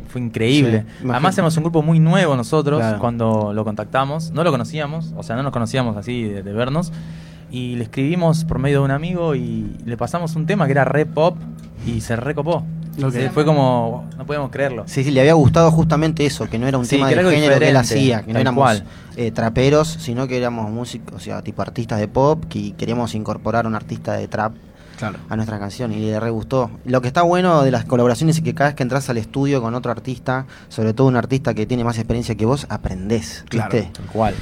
fue 0.09 0.21
increíble. 0.21 0.85
Sí. 1.01 1.07
Además 1.09 1.33
somos 1.33 1.57
un 1.57 1.63
grupo 1.63 1.81
muy 1.81 1.99
nuevo 1.99 2.35
nosotros 2.37 2.79
Claro. 2.79 2.92
Cuando 2.99 3.53
lo 3.53 3.63
contactamos. 3.63 4.31
No 4.31 4.43
lo 4.43 4.51
conocíamos, 4.51 5.13
o 5.17 5.23
sea, 5.23 5.35
no 5.35 5.43
nos 5.43 5.51
conocíamos 5.51 5.97
así 5.97 6.23
de, 6.23 6.43
de 6.43 6.53
vernos. 6.53 6.91
Y 7.51 7.75
le 7.75 7.83
escribimos 7.83 8.45
por 8.45 8.57
medio 8.59 8.79
de 8.79 8.85
un 8.85 8.91
amigo 8.91 9.35
y 9.35 9.75
le 9.85 9.95
pasamos 9.97 10.35
un 10.35 10.45
tema 10.47 10.65
que 10.65 10.71
era 10.71 10.85
re 10.85 11.05
pop 11.05 11.37
y 11.85 12.01
se 12.01 12.15
recopó. 12.15 12.63
Ok. 13.03 13.11
Se- 13.11 13.29
Fue 13.29 13.45
como, 13.45 14.07
no 14.17 14.25
podemos 14.25 14.49
creerlo. 14.51 14.83
Sí, 14.87 15.03
sí, 15.03 15.11
le 15.11 15.19
había 15.21 15.33
gustado 15.33 15.69
justamente 15.71 16.25
eso, 16.25 16.49
que 16.49 16.57
no 16.59 16.67
era 16.67 16.77
un 16.77 16.85
Sí, 16.85 16.95
tema 16.95 17.07
de 17.09 17.15
género 17.15 17.59
que 17.59 17.69
él 17.69 17.75
hacía, 17.77 18.23
que 18.23 18.33
no 18.33 18.39
éramos 18.39 18.83
eh, 19.17 19.31
traperos, 19.31 19.87
sino 19.87 20.27
que 20.27 20.37
éramos 20.37 20.71
músicos, 20.71 21.15
o 21.15 21.19
sea, 21.19 21.41
tipo 21.41 21.61
artistas 21.61 21.99
de 21.99 22.07
pop, 22.07 22.43
que 22.49 22.73
queríamos 22.73 23.13
incorporar 23.15 23.65
a 23.65 23.67
un 23.67 23.75
artista 23.75 24.13
de 24.13 24.27
trap 24.27 24.53
Claro. 24.97 25.19
a 25.29 25.35
nuestra 25.35 25.59
canción 25.59 25.91
y 25.91 25.99
le 25.99 26.19
re 26.19 26.29
gustó. 26.29 26.69
Lo 26.85 27.01
que 27.01 27.07
está 27.07 27.21
bueno 27.23 27.63
de 27.63 27.71
las 27.71 27.85
colaboraciones 27.85 28.37
es 28.37 28.43
que 28.43 28.53
cada 28.53 28.69
vez 28.69 28.75
que 28.75 28.83
entras 28.83 29.09
al 29.09 29.17
estudio 29.17 29.61
con 29.61 29.75
otro 29.75 29.91
artista, 29.91 30.45
sobre 30.69 30.93
todo 30.93 31.07
un 31.07 31.15
artista 31.15 31.53
que 31.53 31.65
tiene 31.65 31.83
más 31.83 31.97
experiencia 31.97 32.35
que 32.35 32.45
vos, 32.45 32.65
aprendés, 32.69 33.43
Claro. 33.49 33.71
¿viste? 33.71 33.91
Tal 33.91 34.05
cual. 34.07 34.35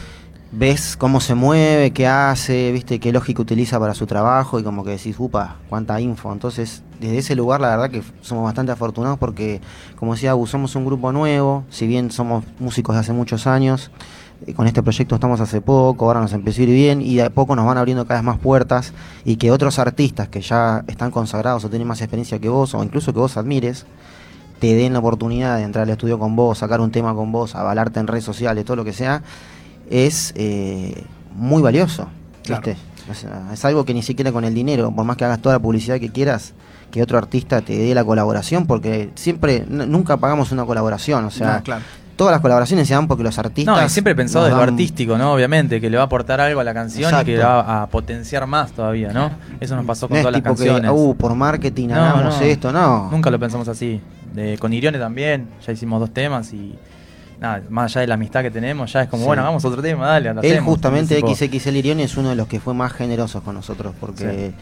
Ves 0.54 0.98
cómo 0.98 1.22
se 1.22 1.34
mueve, 1.34 1.92
qué 1.92 2.08
hace, 2.08 2.74
viste, 2.74 3.00
qué 3.00 3.14
lógica 3.14 3.42
utiliza 3.42 3.80
para 3.80 3.94
su 3.94 4.06
trabajo 4.06 4.60
y 4.60 4.64
como 4.64 4.84
que 4.84 4.92
decís, 4.92 5.16
upa, 5.18 5.56
cuánta 5.70 6.02
info. 6.02 6.34
Entonces, 6.34 6.84
desde 7.00 7.20
ese 7.20 7.36
lugar 7.38 7.62
la 7.62 7.70
verdad 7.70 7.90
que 7.90 8.04
somos 8.20 8.44
bastante 8.44 8.74
afortunados 8.74 9.18
porque, 9.18 9.62
como 9.96 10.14
decía 10.14 10.36
somos 10.48 10.76
un 10.76 10.86
grupo 10.86 11.14
nuevo, 11.14 11.64
si 11.70 11.88
bien 11.88 12.12
somos 12.12 12.44
músicos 12.60 12.96
de 12.96 13.00
hace 13.00 13.14
muchos 13.14 13.48
años, 13.48 13.92
con 14.56 14.68
este 14.68 14.82
proyecto 14.82 15.16
estamos 15.16 15.40
hace 15.40 15.62
poco, 15.62 16.06
ahora 16.06 16.20
nos 16.20 16.34
empezó 16.34 16.62
a 16.62 16.64
ir 16.64 16.70
bien 16.70 17.02
y 17.02 17.16
de 17.16 17.24
a 17.24 17.30
poco 17.30 17.56
nos 17.56 17.66
van 17.66 17.78
abriendo 17.78 18.06
cada 18.06 18.20
vez 18.20 18.26
más 18.26 18.40
puertas 18.40 18.94
y 19.24 19.36
que 19.36 19.52
otros 19.52 19.80
artistas 19.80 20.30
que 20.30 20.42
ya 20.42 20.84
están 20.88 21.12
consagrados 21.12 21.64
o 21.64 21.70
tienen 21.70 21.88
más 21.88 22.02
experiencia 22.02 22.40
que 22.40 22.50
vos 22.50 22.74
o 22.74 22.84
incluso 22.84 23.14
que 23.14 23.20
vos 23.20 23.38
admires, 23.38 23.86
te 24.60 24.76
den 24.76 24.94
la 24.94 25.00
oportunidad 25.00 25.58
de 25.58 25.64
entrar 25.64 25.84
al 25.84 25.90
estudio 25.90 26.20
con 26.20 26.36
vos, 26.36 26.60
sacar 26.60 26.82
un 26.82 26.92
tema 26.92 27.14
con 27.16 27.32
vos, 27.32 27.56
avalarte 27.56 28.00
en 28.00 28.08
redes 28.08 28.24
sociales, 28.24 28.66
todo 28.66 28.78
lo 28.78 28.84
que 28.84 28.94
sea, 28.94 29.24
es 29.90 30.34
eh, 30.36 31.04
muy 31.36 31.62
valioso. 31.62 32.08
Claro. 32.44 32.62
¿viste? 32.66 32.82
O 33.10 33.14
sea, 33.14 33.50
es 33.52 33.66
algo 33.66 33.86
que 33.86 33.94
ni 33.94 34.04
siquiera 34.04 34.32
con 34.32 34.44
el 34.44 34.54
dinero, 34.54 34.92
por 34.92 35.06
más 35.06 35.18
que 35.18 35.26
hagas 35.26 35.42
toda 35.42 35.56
la 35.56 35.60
publicidad 35.60 36.00
que 36.00 36.12
quieras, 36.12 36.54
que 36.92 37.02
otro 37.02 37.18
artista 37.18 37.62
te 37.62 37.78
dé 37.78 37.96
la 37.96 38.04
colaboración, 38.04 38.68
porque 38.68 39.10
siempre, 39.16 39.66
nunca 39.68 40.18
pagamos 40.18 40.52
una 40.52 40.66
colaboración, 40.66 41.26
o 41.26 41.32
sea, 41.32 41.58
No, 41.58 41.64
claro. 41.64 41.84
Todas 42.22 42.34
las 42.34 42.42
colaboraciones 42.42 42.88
se 42.88 42.94
dan 42.94 43.08
porque 43.08 43.24
los 43.24 43.40
artistas... 43.40 43.76
No, 43.76 43.84
y 43.84 43.90
siempre 43.90 44.14
he 44.14 44.16
pensado 44.16 44.48
lo 44.48 44.58
artístico, 44.58 45.18
¿no? 45.18 45.34
Obviamente, 45.34 45.82
que 45.82 45.90
le 45.90 45.98
va 45.98 46.04
a 46.04 46.06
aportar 46.06 46.40
algo 46.40 46.60
a 46.60 46.64
la 46.64 46.72
canción 46.72 47.12
y 47.20 47.26
que 47.26 47.40
va 47.40 47.82
a 47.82 47.88
potenciar 47.88 48.46
más 48.46 48.72
todavía, 48.74 49.12
¿no? 49.12 49.32
Eso 49.60 49.76
nos 49.76 49.86
pasó 49.88 50.06
No 50.06 50.10
con 50.10 50.18
es 50.18 50.22
todas 50.24 50.34
las 50.34 50.42
que, 50.42 50.48
canciones. 50.48 50.92
uh, 50.94 51.16
por 51.18 51.34
marketing 51.34 51.88
No, 51.88 51.96
hagamos 51.96 52.38
no. 52.40 52.46
esto, 52.46 52.72
no. 52.72 53.10
Nunca 53.10 53.32
lo 53.32 53.40
pensamos 53.40 53.68
así. 53.68 54.00
De, 54.36 54.56
con 54.60 54.72
Irione 54.72 55.00
también, 55.00 55.48
ya 55.66 55.74
hicimos 55.74 56.00
dos 56.00 56.12
temas 56.14 56.54
y, 56.54 56.76
nada, 57.40 57.64
más 57.72 57.86
allá 57.92 58.02
de 58.02 58.08
la 58.08 58.14
amistad 58.14 58.44
que 58.44 58.52
tenemos, 58.52 58.94
ya 58.94 59.02
es 59.02 59.10
como, 59.10 59.24
Sí. 59.24 59.28
bueno, 59.28 59.42
hagamos 59.42 59.66
otro 59.66 59.82
tema, 59.82 60.06
dale, 60.06 60.30
Él 60.30 60.38
hacemos. 60.38 60.66
justamente 60.66 61.20
XXL 61.20 61.76
Irione 61.78 62.04
es 62.04 62.16
uno 62.18 62.30
de 62.30 62.36
los 62.36 62.48
que 62.48 62.60
fue 62.60 62.76
más 62.76 62.94
generosos 62.94 63.42
con 63.42 63.56
nosotros 63.56 63.96
porque 64.00 64.54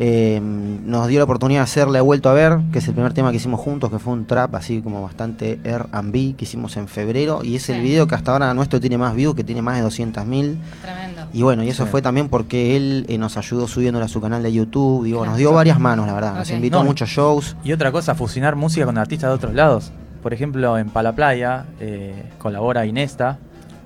eh, 0.00 0.40
nos 0.40 1.08
dio 1.08 1.18
la 1.18 1.24
oportunidad 1.24 1.60
de 1.60 1.64
hacer 1.64 1.88
Le 1.88 1.98
he 1.98 2.00
vuelto 2.00 2.28
a 2.28 2.32
ver, 2.32 2.58
que 2.72 2.78
es 2.78 2.86
el 2.88 2.94
primer 2.94 3.12
tema 3.12 3.30
que 3.32 3.36
hicimos 3.38 3.58
juntos, 3.60 3.90
que 3.90 3.98
fue 3.98 4.12
un 4.12 4.26
trap 4.26 4.54
así 4.54 4.80
como 4.80 5.02
bastante 5.02 5.58
R&B 5.64 6.34
que 6.36 6.44
hicimos 6.44 6.76
en 6.76 6.86
febrero 6.88 7.40
y 7.42 7.56
es 7.56 7.68
el 7.68 7.80
video 7.82 8.06
que 8.06 8.14
hasta 8.14 8.32
ahora 8.32 8.54
nuestro 8.54 8.80
tiene 8.80 8.96
más 8.96 9.14
views, 9.16 9.34
que 9.34 9.42
tiene 9.44 9.60
más 9.60 9.76
de 9.76 9.82
200.000 9.82 10.56
Tremendo. 10.82 11.22
y 11.32 11.42
bueno, 11.42 11.64
y 11.64 11.68
eso 11.68 11.84
Sí. 11.84 11.90
fue 11.90 12.00
también 12.00 12.28
porque 12.28 12.76
él 12.76 13.06
eh, 13.08 13.18
nos 13.18 13.36
ayudó 13.36 13.66
subiéndolo 13.66 14.04
a 14.04 14.08
su 14.08 14.20
canal 14.20 14.42
de 14.42 14.52
YouTube, 14.52 15.04
digo, 15.04 15.18
Claro. 15.18 15.30
nos 15.32 15.38
dio 15.38 15.52
varias 15.52 15.80
manos, 15.80 16.06
la 16.06 16.14
verdad, 16.14 16.34
nos 16.36 16.50
invitó 16.50 16.76
No, 16.76 16.82
a 16.82 16.84
muchos 16.84 17.08
shows. 17.08 17.56
Y 17.64 17.72
otra 17.72 17.90
cosa, 17.90 18.14
fusionar 18.14 18.54
música 18.56 18.86
con 18.86 18.98
artistas 18.98 19.30
de 19.30 19.34
otros 19.34 19.54
lados. 19.54 19.90
Por 20.22 20.32
ejemplo, 20.32 20.78
en 20.78 20.90
Palaplaya 20.90 21.66
eh, 21.80 22.24
colabora 22.38 22.86
Inesta. 22.86 23.38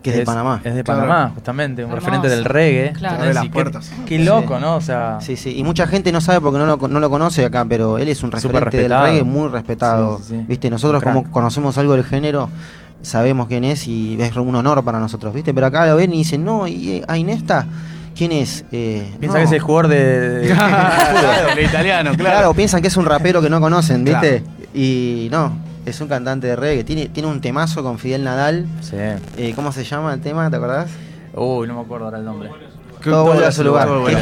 Que 0.03 0.11
es 0.11 0.17
de 0.17 0.25
Panamá. 0.25 0.61
Es 0.65 0.75
de 0.75 0.83
Claro. 0.85 1.03
Panamá, 1.03 1.31
justamente, 1.35 1.85
un 1.85 1.91
Hermoso. 1.91 2.07
referente 2.07 2.29
del 2.29 2.45
reggae. 2.45 2.93
Claro. 2.93 3.17
Abre 3.23 3.35
las 3.35 3.45
qué- 3.45 3.51
puertas. 3.51 3.93
Qué, 4.07 4.19
loco, 4.19 4.59
¿no? 4.59 4.77
O 4.77 4.81
sea, 4.81 5.19
Sí, 5.21 5.37
sí, 5.37 5.55
y 5.57 5.63
mucha 5.65 5.87
gente 5.87 6.11
no 6.13 6.21
sabe 6.21 6.41
porque 6.41 6.59
no 6.59 6.67
lo, 6.67 6.77
no 6.89 6.99
lo 7.01 7.09
conoce 7.11 7.45
acá, 7.45 7.65
pero 7.69 7.99
él 7.99 8.09
es 8.09 8.23
un 8.23 8.33
referente 8.33 8.59
del 8.59 8.65
respetado. 8.91 9.05
reggae 9.07 9.23
muy 9.23 9.49
respetado. 9.49 10.19
Sí, 10.19 10.25
sí, 10.25 10.35
sí. 10.39 10.45
¿Viste? 10.49 10.71
Nosotros 10.71 11.03
como 11.03 11.31
conocemos 11.31 11.79
algo 11.79 11.95
del 11.95 12.05
género, 12.05 12.49
sabemos 13.03 13.47
quién 13.49 13.65
es 13.65 13.87
y 13.87 14.17
es 14.21 14.35
un 14.37 14.55
honor 14.55 14.85
para 14.85 14.99
nosotros, 14.99 15.33
¿viste? 15.35 15.53
Pero 15.55 15.67
acá 15.67 15.87
lo 15.87 15.97
ven 15.97 16.13
y 16.15 16.19
dicen, 16.19 16.45
no, 16.45 16.67
¿y 16.67 16.91
eh, 16.97 17.05
a 17.07 17.17
Inesta? 17.19 17.67
¿Quién 18.17 18.31
es? 18.33 18.65
Eh, 18.73 19.11
piensa 19.21 19.39
no. 19.39 19.43
que 19.43 19.47
es 19.47 19.53
el 19.53 19.61
jugador 19.61 19.89
de. 19.89 20.29
de- 20.41 20.49
Claro, 20.55 21.49
el 21.57 21.65
italiano, 21.65 22.11
Claro. 22.15 22.37
claro. 22.39 22.55
piensan 22.55 22.83
que 22.83 22.89
es 22.89 22.97
un 22.97 23.07
rapero 23.07 23.41
que 23.41 23.49
no 23.49 23.61
conocen, 23.61 24.05
¿viste? 24.05 24.43
Y 24.75 25.29
no, 25.31 25.53
es 25.87 26.01
un 26.01 26.09
cantante 26.09 26.47
de 26.47 26.57
reggae. 26.57 26.85
Tiene, 26.85 27.09
tiene 27.09 27.29
un 27.29 27.41
temazo 27.41 27.83
con 27.83 27.99
Fidel 27.99 28.25
Nadal. 28.25 28.67
sí. 28.81 28.97
Eh, 29.37 29.53
¿Cómo 29.57 29.73
se 29.73 29.85
llama 29.85 30.15
el 30.15 30.21
tema? 30.21 30.51
¿Te 30.51 30.57
acordás? 30.57 30.91
Uy, 31.35 31.67
no 31.67 31.75
me 31.75 31.81
acuerdo 31.81 32.07
ahora 32.07 32.19
el 32.19 32.25
nombre. 32.25 32.51
Todo 33.03 33.25
vuelve 33.25 33.47
a 33.47 33.53
su 33.53 33.65
lugar. 33.65 33.89
Qué 34.07 34.15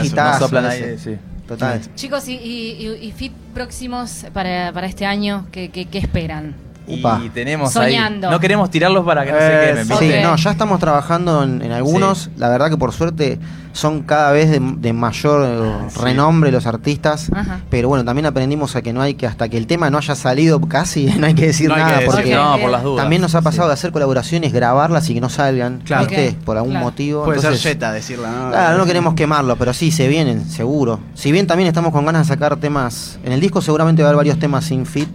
ahí, 0.67 0.99
sí. 0.99 1.17
Total. 1.47 1.81
Chicos, 1.97 2.29
¿y, 2.29 2.35
y, 2.37 2.87
y- 2.87 3.07
y 3.09 3.13
fit 3.13 3.33
próximos 3.53 4.25
para, 4.33 4.73
para 4.73 4.87
este 4.87 5.05
año? 5.05 5.47
¿Qué, 5.51 5.69
qué, 5.71 5.87
qué 5.87 5.99
esperan? 5.99 6.55
Upa. 6.87 7.21
Y 7.25 7.29
tenemos 7.31 7.73
Soñando. 7.73 8.27
ahí. 8.29 8.33
No 8.33 8.41
queremos 8.41 8.69
tirarlos 8.71 9.05
para 9.05 9.25
que 9.25 9.31
no 9.33 9.39
se 9.39 9.47
Eh, 9.47 9.69
quemen, 9.75 9.99
sí. 9.99 10.11
No, 10.23 10.35
ya 10.37 10.51
estamos 10.51 10.81
trabajando 10.81 11.43
en, 11.45 11.63
en 11.63 11.71
algunos. 11.73 12.31
La 12.37 12.49
verdad 12.49 12.69
que 12.69 12.77
por 12.77 12.93
suerte 12.93 13.39
son 13.73 14.03
cada 14.03 14.33
vez 14.33 14.51
de, 14.51 14.59
de 14.61 14.93
mayor 14.93 15.45
eh, 15.47 15.73
Sí. 15.91 16.01
renombre 16.03 16.51
los 16.51 16.67
artistas. 16.67 17.31
Ajá. 17.33 17.61
Pero 17.71 17.89
bueno, 17.89 18.05
también 18.05 18.27
aprendimos 18.27 18.75
a 18.75 18.83
que 18.83 18.93
no 18.93 19.01
hay 19.03 19.15
que, 19.15 19.29
hasta 19.29 19.49
que 19.49 19.57
el 19.57 19.69
tema 19.69 19.89
no 19.91 19.99
haya 19.99 20.17
salido 20.17 20.61
casi, 20.63 21.07
no 21.19 21.27
hay 21.29 21.35
que 21.35 21.47
decir 21.47 21.69
No 21.69 21.77
hay 21.77 21.83
nada. 21.83 21.99
que 22.01 22.07
porque 22.07 22.23
decir. 22.23 22.35
no, 22.37 22.59
por 22.59 22.71
las 22.71 22.83
dudas. 22.83 23.03
también 23.05 23.23
nos 23.23 23.35
ha 23.37 23.43
pasado 23.43 23.65
Sí. 23.65 23.69
de 23.69 23.75
hacer 23.75 23.93
colaboraciones, 23.93 24.53
grabarlas 24.53 25.09
y 25.11 25.15
que 25.15 25.21
no 25.21 25.29
salgan. 25.29 25.83
Claro. 25.85 26.07
¿viste? 26.09 26.31
Ok, 26.31 26.45
Por 26.45 26.57
algún 26.57 26.73
claro. 26.73 26.87
motivo. 26.87 27.25
Puede 27.25 27.39
Entonces, 27.39 27.61
ser 27.61 27.73
Jetta 27.75 27.93
decirla, 27.93 28.31
¿no? 28.33 28.51
Claro, 28.51 28.79
no 28.79 28.87
queremos 28.87 29.15
quemarlo, 29.15 29.55
pero 29.55 29.73
sí, 29.75 29.93
se 29.93 30.09
vienen, 30.09 30.45
seguro. 30.51 30.99
Si 31.15 31.31
bien 31.31 31.47
también 31.47 31.69
estamos 31.69 31.93
con 31.93 32.05
ganas 32.05 32.27
de 32.27 32.35
sacar 32.35 32.57
temas. 32.57 33.21
En 33.23 33.31
el 33.31 33.39
disco 33.41 33.63
seguramente 33.63 34.03
va 34.03 34.09
a 34.09 34.11
haber 34.11 34.17
varios 34.17 34.41
temas 34.41 34.65
sin 34.65 34.87
fit. 34.87 35.09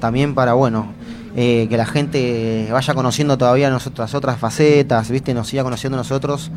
También 0.00 0.32
para, 0.36 0.52
bueno, 0.52 0.92
eh, 1.40 1.68
que 1.70 1.76
la 1.76 1.86
gente 1.86 2.66
vaya 2.72 2.94
conociendo 2.94 3.38
todavía 3.38 3.70
nuestras 3.70 4.12
otras 4.14 4.38
facetas, 4.38 5.08
¿viste? 5.08 5.34
Nos 5.34 5.46
siga 5.46 5.62
conociendo 5.62 5.96
nosotros. 5.96 6.50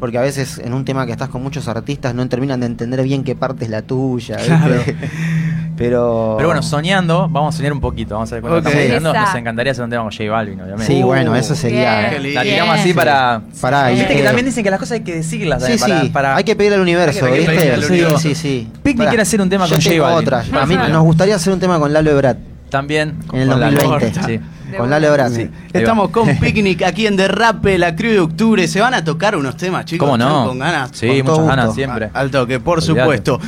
Porque 0.00 0.18
a 0.18 0.22
veces 0.22 0.58
en 0.58 0.74
un 0.74 0.84
tema 0.84 1.06
que 1.06 1.12
estás 1.12 1.28
con 1.28 1.40
muchos 1.40 1.68
artistas 1.68 2.16
no 2.16 2.28
terminan 2.28 2.58
de 2.58 2.66
entender 2.66 3.02
bien 3.04 3.22
qué 3.22 3.36
parte 3.36 3.64
es 3.64 3.70
la 3.70 3.82
tuya, 3.82 4.36
¿viste? 4.38 4.96
Pero. 5.76 6.34
Pero 6.36 6.48
bueno, 6.48 6.62
soñando, 6.62 7.28
vamos 7.30 7.54
a 7.54 7.56
soñar 7.58 7.72
un 7.72 7.80
poquito. 7.80 8.14
Vamos 8.14 8.30
a 8.30 8.34
ver 8.36 8.42
cuando 8.42 8.58
estamos 8.58 8.78
soñando. 8.86 9.12
Nos 9.12 9.34
encantaría 9.34 9.72
hacer 9.72 9.84
un 9.84 9.90
tema 9.90 10.02
con 10.02 10.12
J 10.12 10.30
Balvin, 10.30 10.60
obviamente. 10.60 10.86
Sí, 10.86 11.02
Uh, 11.02 11.06
bueno, 11.06 11.34
eso 11.36 11.54
sería. 11.54 12.10
bien. 12.10 12.34
La 12.34 12.42
tiramos 12.42 12.78
así 12.80 12.92
para. 12.92 13.40
Sí. 13.52 13.66
y- 13.92 13.94
Viste 14.00 14.16
que 14.16 14.22
también 14.22 14.46
dicen 14.46 14.64
que 14.64 14.70
las 14.70 14.78
cosas 14.80 14.92
hay 14.98 15.04
que 15.04 15.14
decirlas. 15.14 15.64
Sí, 15.64 15.72
eh, 15.72 15.78
para, 15.78 16.00
sí, 16.00 16.08
para- 16.10 16.36
hay 16.36 16.44
que 16.44 16.56
pedir 16.56 16.74
al 16.74 16.80
universo, 16.80 17.26
¿viste? 17.26 17.82
Sí, 17.82 18.04
sí, 18.18 18.34
sí. 18.34 18.68
Picnic 18.82 19.08
quiere 19.08 19.22
hacer 19.22 19.40
un 19.40 19.48
tema 19.48 19.66
yo 19.66 19.76
con 19.76 19.84
J 19.84 20.00
Balvin. 20.00 20.18
otra. 20.18 20.44
A 20.60 20.66
mí 20.66 20.76
nos 20.76 21.02
gustaría 21.04 21.36
hacer 21.36 21.52
un 21.52 21.60
tema 21.60 21.78
con 21.78 21.92
Lalo 21.92 22.10
Ebrat. 22.10 22.36
También. 22.74 23.20
En 23.32 23.42
el 23.42 23.48
con 23.50 23.60
la 23.60 23.70
2020. 23.70 23.86
Lorta. 23.86 24.26
Sí. 24.26 24.40
Con. 24.76 24.90
Lalo. 24.90 25.30
Sí. 25.30 25.48
Estamos 25.72 26.10
con 26.10 26.36
Picnic 26.40 26.82
aquí 26.82 27.06
en 27.06 27.14
Derrape, 27.14 27.78
la 27.78 27.94
crew 27.94 28.10
de 28.10 28.18
octubre. 28.18 28.66
Se 28.66 28.80
van 28.80 28.94
a 28.94 29.04
tocar 29.04 29.36
unos 29.36 29.56
temas, 29.56 29.84
chicos. 29.84 30.04
¿Cómo 30.04 30.16
¿Están 30.16 30.32
no? 30.32 30.48
Con 30.48 30.58
ganas. 30.58 30.90
Sí, 30.92 31.06
Con 31.22 31.30
muchas 31.30 31.46
ganas 31.46 31.74
siempre. 31.76 32.10
Al 32.12 32.32
toque, 32.32 32.58
por 32.58 32.82
supuesto. 32.82 33.38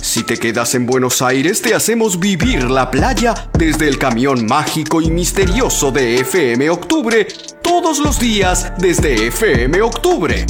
Si 0.00 0.22
te 0.22 0.38
quedas 0.38 0.74
en 0.74 0.86
Buenos 0.86 1.20
Aires, 1.20 1.60
te 1.60 1.74
hacemos 1.74 2.18
vivir 2.18 2.70
la 2.70 2.90
playa 2.90 3.34
desde 3.58 3.88
el 3.88 3.98
camión 3.98 4.46
mágico 4.46 5.02
y 5.02 5.10
misterioso 5.10 5.92
de 5.92 6.20
FM 6.20 6.70
Octubre, 6.70 7.28
todos 7.62 7.98
los 7.98 8.18
días 8.18 8.72
desde 8.78 9.26
FM 9.26 9.82
Octubre. 9.82 10.46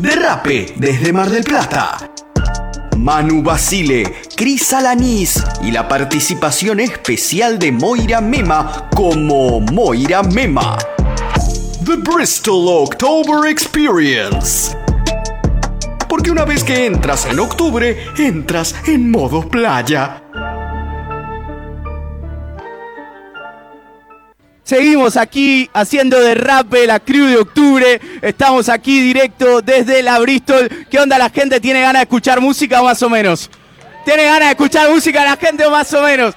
Derrape 0.00 0.74
desde 0.76 1.12
Mar 1.12 1.30
del 1.30 1.44
Plata. 1.44 2.09
Manu 3.00 3.42
Basile, 3.42 4.04
Cris 4.36 4.74
Alanís 4.74 5.42
y 5.62 5.70
la 5.70 5.88
participación 5.88 6.80
especial 6.80 7.58
de 7.58 7.72
Moira 7.72 8.20
Mema 8.20 8.90
como 8.94 9.58
Moira 9.60 10.22
Mema. 10.22 10.76
The 11.86 11.96
Bristol 11.96 12.68
October 12.68 13.50
Experience. 13.50 14.76
Porque 16.10 16.30
una 16.30 16.44
vez 16.44 16.62
que 16.62 16.84
entras 16.84 17.24
en 17.24 17.40
octubre, 17.40 17.96
entras 18.18 18.74
en 18.86 19.10
modo 19.10 19.48
playa. 19.48 20.22
Seguimos 24.70 25.16
aquí 25.16 25.68
haciendo 25.72 26.20
derrape 26.20 26.86
la 26.86 27.00
crew 27.00 27.26
de 27.26 27.38
octubre. 27.38 28.00
Estamos 28.22 28.68
aquí 28.68 29.00
directo 29.00 29.60
desde 29.62 30.00
la 30.00 30.20
Bristol. 30.20 30.68
¿Qué 30.88 31.00
onda 31.00 31.18
la 31.18 31.28
gente? 31.28 31.58
¿Tiene 31.58 31.80
ganas 31.80 32.02
de 32.02 32.04
escuchar 32.04 32.40
música 32.40 32.80
más 32.80 33.02
o 33.02 33.10
menos? 33.10 33.50
¿Tiene 34.04 34.22
ganas 34.22 34.42
de 34.42 34.50
escuchar 34.50 34.88
música 34.88 35.24
la 35.24 35.36
gente 35.36 35.68
más 35.68 35.92
o 35.92 36.02
menos? 36.04 36.36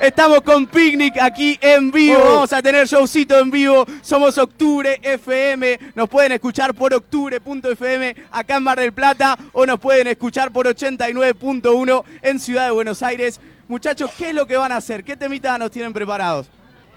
Estamos 0.00 0.40
con 0.40 0.66
Picnic 0.66 1.18
aquí 1.20 1.58
en 1.60 1.90
vivo. 1.90 2.24
Vamos 2.24 2.54
a 2.54 2.62
tener 2.62 2.86
showcito 2.86 3.38
en 3.38 3.50
vivo. 3.50 3.84
Somos 4.00 4.38
Octubre 4.38 4.98
FM. 5.02 5.78
Nos 5.94 6.08
pueden 6.08 6.32
escuchar 6.32 6.72
por 6.72 6.94
octubre.fm 6.94 8.16
acá 8.30 8.56
en 8.56 8.62
Mar 8.62 8.80
del 8.80 8.94
Plata 8.94 9.36
o 9.52 9.66
nos 9.66 9.78
pueden 9.78 10.06
escuchar 10.06 10.50
por 10.52 10.66
89.1 10.66 12.04
en 12.22 12.40
Ciudad 12.40 12.64
de 12.64 12.70
Buenos 12.70 13.02
Aires. 13.02 13.38
Muchachos, 13.68 14.10
¿qué 14.16 14.30
es 14.30 14.34
lo 14.34 14.46
que 14.46 14.56
van 14.56 14.72
a 14.72 14.76
hacer? 14.78 15.04
¿Qué 15.04 15.18
temitas 15.18 15.58
nos 15.58 15.70
tienen 15.70 15.92
preparados? 15.92 16.48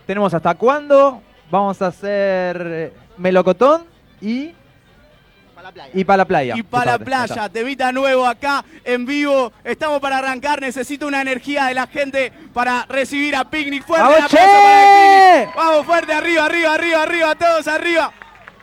Tenemos 0.07 0.33
hasta 0.33 0.55
cuándo. 0.55 1.21
Vamos 1.51 1.81
a 1.81 1.87
hacer 1.87 2.61
eh, 2.65 2.93
melocotón 3.17 3.83
y. 4.21 4.53
Y 5.93 6.03
para 6.05 6.17
la 6.17 6.25
playa. 6.25 6.53
y 6.55 6.63
para 6.63 6.91
la 6.93 6.99
playa. 6.99 7.49
Temita 7.49 7.91
nuevo 7.91 8.25
acá 8.25 8.63
en 8.85 9.05
vivo. 9.05 9.51
Estamos 9.65 9.99
para 9.99 10.19
arrancar. 10.19 10.61
Necesito 10.61 11.07
una 11.07 11.21
energía 11.21 11.65
de 11.65 11.73
la 11.73 11.87
gente 11.87 12.31
para 12.53 12.85
recibir 12.87 13.35
a 13.35 13.49
Picnic. 13.49 13.83
Fuerte 13.83 14.03
¡Vamos, 14.03 14.23
aplauso 14.23 14.47
para 14.47 15.39
el! 15.39 15.41
Picnic. 15.41 15.55
Vamos 15.57 15.85
fuerte, 15.85 16.13
arriba, 16.13 16.45
arriba, 16.45 16.73
arriba, 16.73 17.03
arriba, 17.03 17.35
todos 17.35 17.67
arriba. 17.67 18.13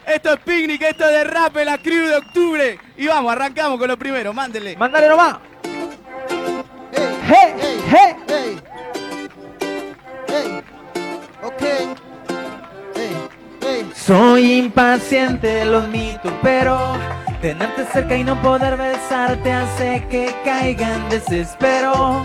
Esto 0.07 0.33
es 0.33 0.41
Picnic, 0.41 0.81
esto 0.81 1.05
es 1.05 1.13
de 1.13 1.25
rap, 1.25 1.57
la 1.57 1.77
crew 1.77 2.07
de 2.07 2.17
octubre. 2.17 2.79
Y 2.97 3.07
vamos, 3.07 3.33
arrancamos 3.33 3.79
con 3.79 3.89
lo 3.89 3.99
primero, 3.99 4.33
mándenle. 4.33 4.77
¡Mándale 4.77 5.09
nomás! 5.09 5.37
¡Hey! 7.27 7.55
Hey, 7.61 8.17
hey, 8.27 8.34
Soy 14.07 14.53
impaciente 14.59 15.47
de 15.47 15.65
los 15.65 15.89
mitos, 15.89 16.31
pero 16.43 16.79
tenerte 17.41 17.87
cerca 17.91 18.15
y 18.15 18.23
no 18.23 18.39
poder 18.43 18.77
besarte 18.77 19.51
hace 19.51 20.07
que 20.11 20.35
caiga 20.45 20.97
en 20.97 21.09
desespero. 21.09 22.23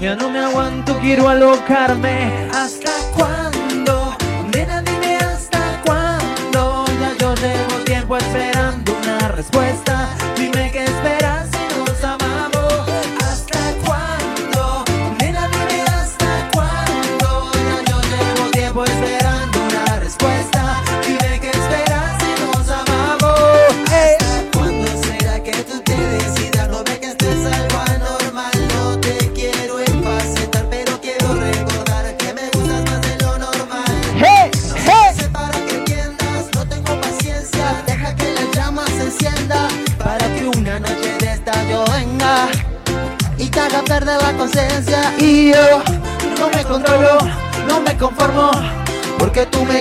Ya 0.00 0.16
no 0.16 0.28
me 0.28 0.40
aguanto, 0.40 0.98
quiero 0.98 1.28
alocarme. 1.28 2.48
¿Hasta 2.52 2.90
cuándo? 3.14 4.16
Nena, 4.52 4.82
dime 4.82 5.18
hasta 5.18 5.60
cuándo. 5.86 6.86
Ya 7.00 7.12
yo 7.20 7.34
llevo 7.36 7.84
tiempo 7.84 8.16
esperando 8.16 8.92
una 9.00 9.28
respuesta. 9.28 10.08
Dime 10.36 10.72
qué 10.72 10.82
esperas 10.82 11.48
si 11.52 11.78
nos 11.78 12.02
amamos. 12.02 12.88
¿Hasta 13.20 13.60
cuándo? 13.84 14.84
Nena, 15.20 15.46
dime 15.46 15.82
hasta 15.82 16.50
cuándo. 16.52 17.52
Ya 17.54 17.88
yo 17.88 18.00
llevo 18.00 18.50
tiempo 18.50 18.84
esperando 18.84 19.09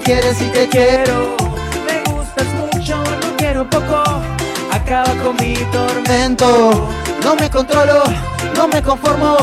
quieres 0.10 0.42
y 0.42 0.46
te 0.46 0.68
quiero. 0.68 1.38
Me 1.86 2.12
gustas 2.12 2.48
mucho, 2.56 2.98
no 2.98 3.38
quiero 3.38 3.70
poco. 3.70 4.02
Acaba 4.72 5.14
con 5.24 5.36
mi 5.36 5.54
tormento. 5.72 6.90
No 7.24 7.36
me 7.36 7.48
controlo, 7.48 8.02
no 8.56 8.68
me 8.68 8.82
conformo, 8.82 9.38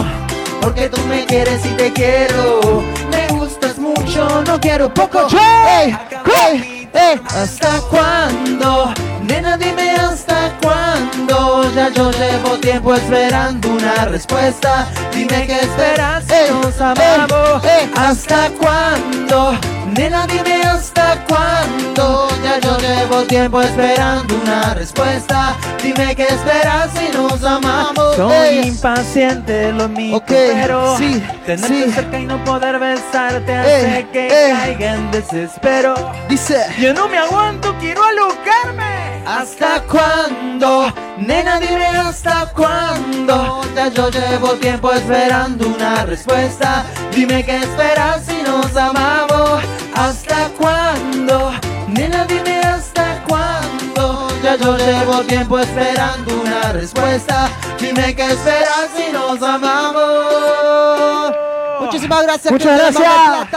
porque 0.61 0.89
tú 0.89 1.01
me 1.07 1.25
quieres 1.25 1.65
y 1.65 1.69
te 1.77 1.93
quiero. 1.93 2.83
Me 3.13 3.29
gustas 3.29 3.79
mucho, 3.79 4.43
no 4.45 4.59
quiero 4.59 4.93
poco. 4.93 5.29
Ey, 5.31 5.97
ey, 6.43 6.91
ey. 6.93 7.21
¿Hasta 7.41 7.81
cuándo? 7.83 8.93
Nena, 9.23 9.57
dime 9.57 9.93
hasta 9.93 10.53
cuándo. 10.61 11.63
Ya 11.77 11.91
yo 11.91 12.11
llevo 12.11 12.59
tiempo 12.59 12.93
esperando 12.93 13.69
una 13.69 14.07
respuesta. 14.07 14.89
Dime 15.15 15.47
qué 15.47 15.61
esperas, 15.61 16.25
nos 16.61 16.81
amamos. 16.81 17.63
¿Hasta 17.95 18.51
cuándo? 18.59 19.76
Nena, 19.97 20.27
dime 20.27 20.63
hasta 20.63 21.25
cuándo. 21.27 22.29
Ya 22.45 22.59
yo 22.59 22.77
llevo 22.79 23.23
tiempo 23.23 23.63
esperando 23.63 24.35
una 24.43 24.75
respuesta. 24.75 25.57
Dime 25.83 26.15
qué 26.15 26.25
esperas 26.25 26.91
si 26.93 27.17
nos 27.17 27.43
amamos. 27.43 28.15
Soy 28.17 28.59
impaciente, 28.67 29.73
lo 29.73 29.89
mismo, 29.89 30.23
pero 30.27 30.97
sí, 30.99 31.23
tenerte 31.47 31.87
sí. 31.87 31.93
cerca 31.93 32.19
y 32.19 32.27
no 32.27 32.43
poder 32.45 32.79
besarte 32.79 33.55
hace 33.55 33.99
Eh, 34.01 34.07
que 34.13 34.27
eh. 34.27 34.55
caiga 34.55 34.95
en 34.95 35.11
desespero. 35.11 35.95
Dice. 36.29 36.67
Yo 36.79 36.93
no 36.93 37.09
me 37.09 37.19
aguanto, 37.19 37.75
quiero 37.81 38.03
alocarme. 38.05 39.25
¿Hasta 39.27 39.83
cuándo? 39.83 40.93
Nena, 41.19 41.59
dime 41.59 41.87
hasta 41.87 42.53
cuándo. 42.53 43.63
Ya 43.75 43.89
yo 43.89 44.11
llevo 44.11 44.51
tiempo 44.55 44.93
esperando 44.93 45.67
una 45.69 46.05
respuesta. 46.05 46.85
Dime 47.15 47.45
qué 47.45 47.57
esperas 47.57 48.23
si 48.27 48.36
nos 48.57 48.77
amamos. 48.77 49.63
¿Hasta 49.95 50.49
cuándo? 50.59 51.53
Nena, 51.89 52.25
dime 52.27 52.59
hasta 52.61 53.23
cuándo. 53.29 54.29
Ya 54.43 54.57
yo 54.57 54.77
llevo 54.77 55.23
tiempo 55.23 55.59
esperando 55.59 56.41
una 56.43 56.73
respuesta. 56.73 57.51
Dime 57.81 58.15
qué 58.15 58.27
esperas 58.27 58.89
si 58.97 59.13
nos 59.13 59.43
amamos. 59.43 61.35
Muchísimas 61.81 62.23
gracias. 62.23 62.53
Muchas 62.53 62.79
gracias. 62.79 63.49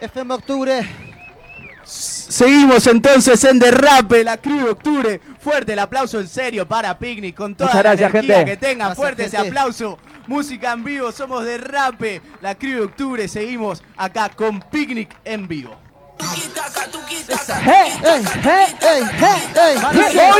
FM 0.00 0.34
Octubre. 0.34 0.88
Seguimos 1.84 2.86
entonces 2.86 3.42
en 3.44 3.58
Derrape, 3.58 4.22
la 4.22 4.36
Cruz 4.36 4.62
de 4.64 4.70
Octubre. 4.70 5.20
Fuerte 5.40 5.72
el 5.72 5.78
aplauso 5.80 6.20
en 6.20 6.28
serio 6.28 6.66
para 6.66 6.96
Picnic 6.96 7.34
con 7.36 7.54
toda 7.54 7.70
Muchas 7.70 7.84
la 7.84 7.90
gracias, 7.90 8.10
energía 8.10 8.36
gente. 8.36 8.50
que 8.52 8.56
tenga. 8.56 8.84
Gracias, 8.86 8.96
Fuerte 8.96 9.24
ese 9.24 9.36
aplauso. 9.36 9.98
Música 10.30 10.74
en 10.74 10.84
vivo, 10.84 11.10
somos 11.10 11.44
Derrape, 11.44 12.22
la 12.40 12.54
Cruz 12.54 12.74
de 12.74 12.80
Octubre. 12.82 13.26
Seguimos 13.26 13.82
acá 13.96 14.28
con 14.28 14.60
Picnic 14.60 15.10
en 15.24 15.48
vivo. 15.48 15.76
¡Hey! 17.64 17.92
¡Ey, 18.04 18.24
ey, 18.44 18.66
ey, 18.80 19.02
ey, 19.20 19.42
ey! 19.56 19.74
Dice- 19.92 20.30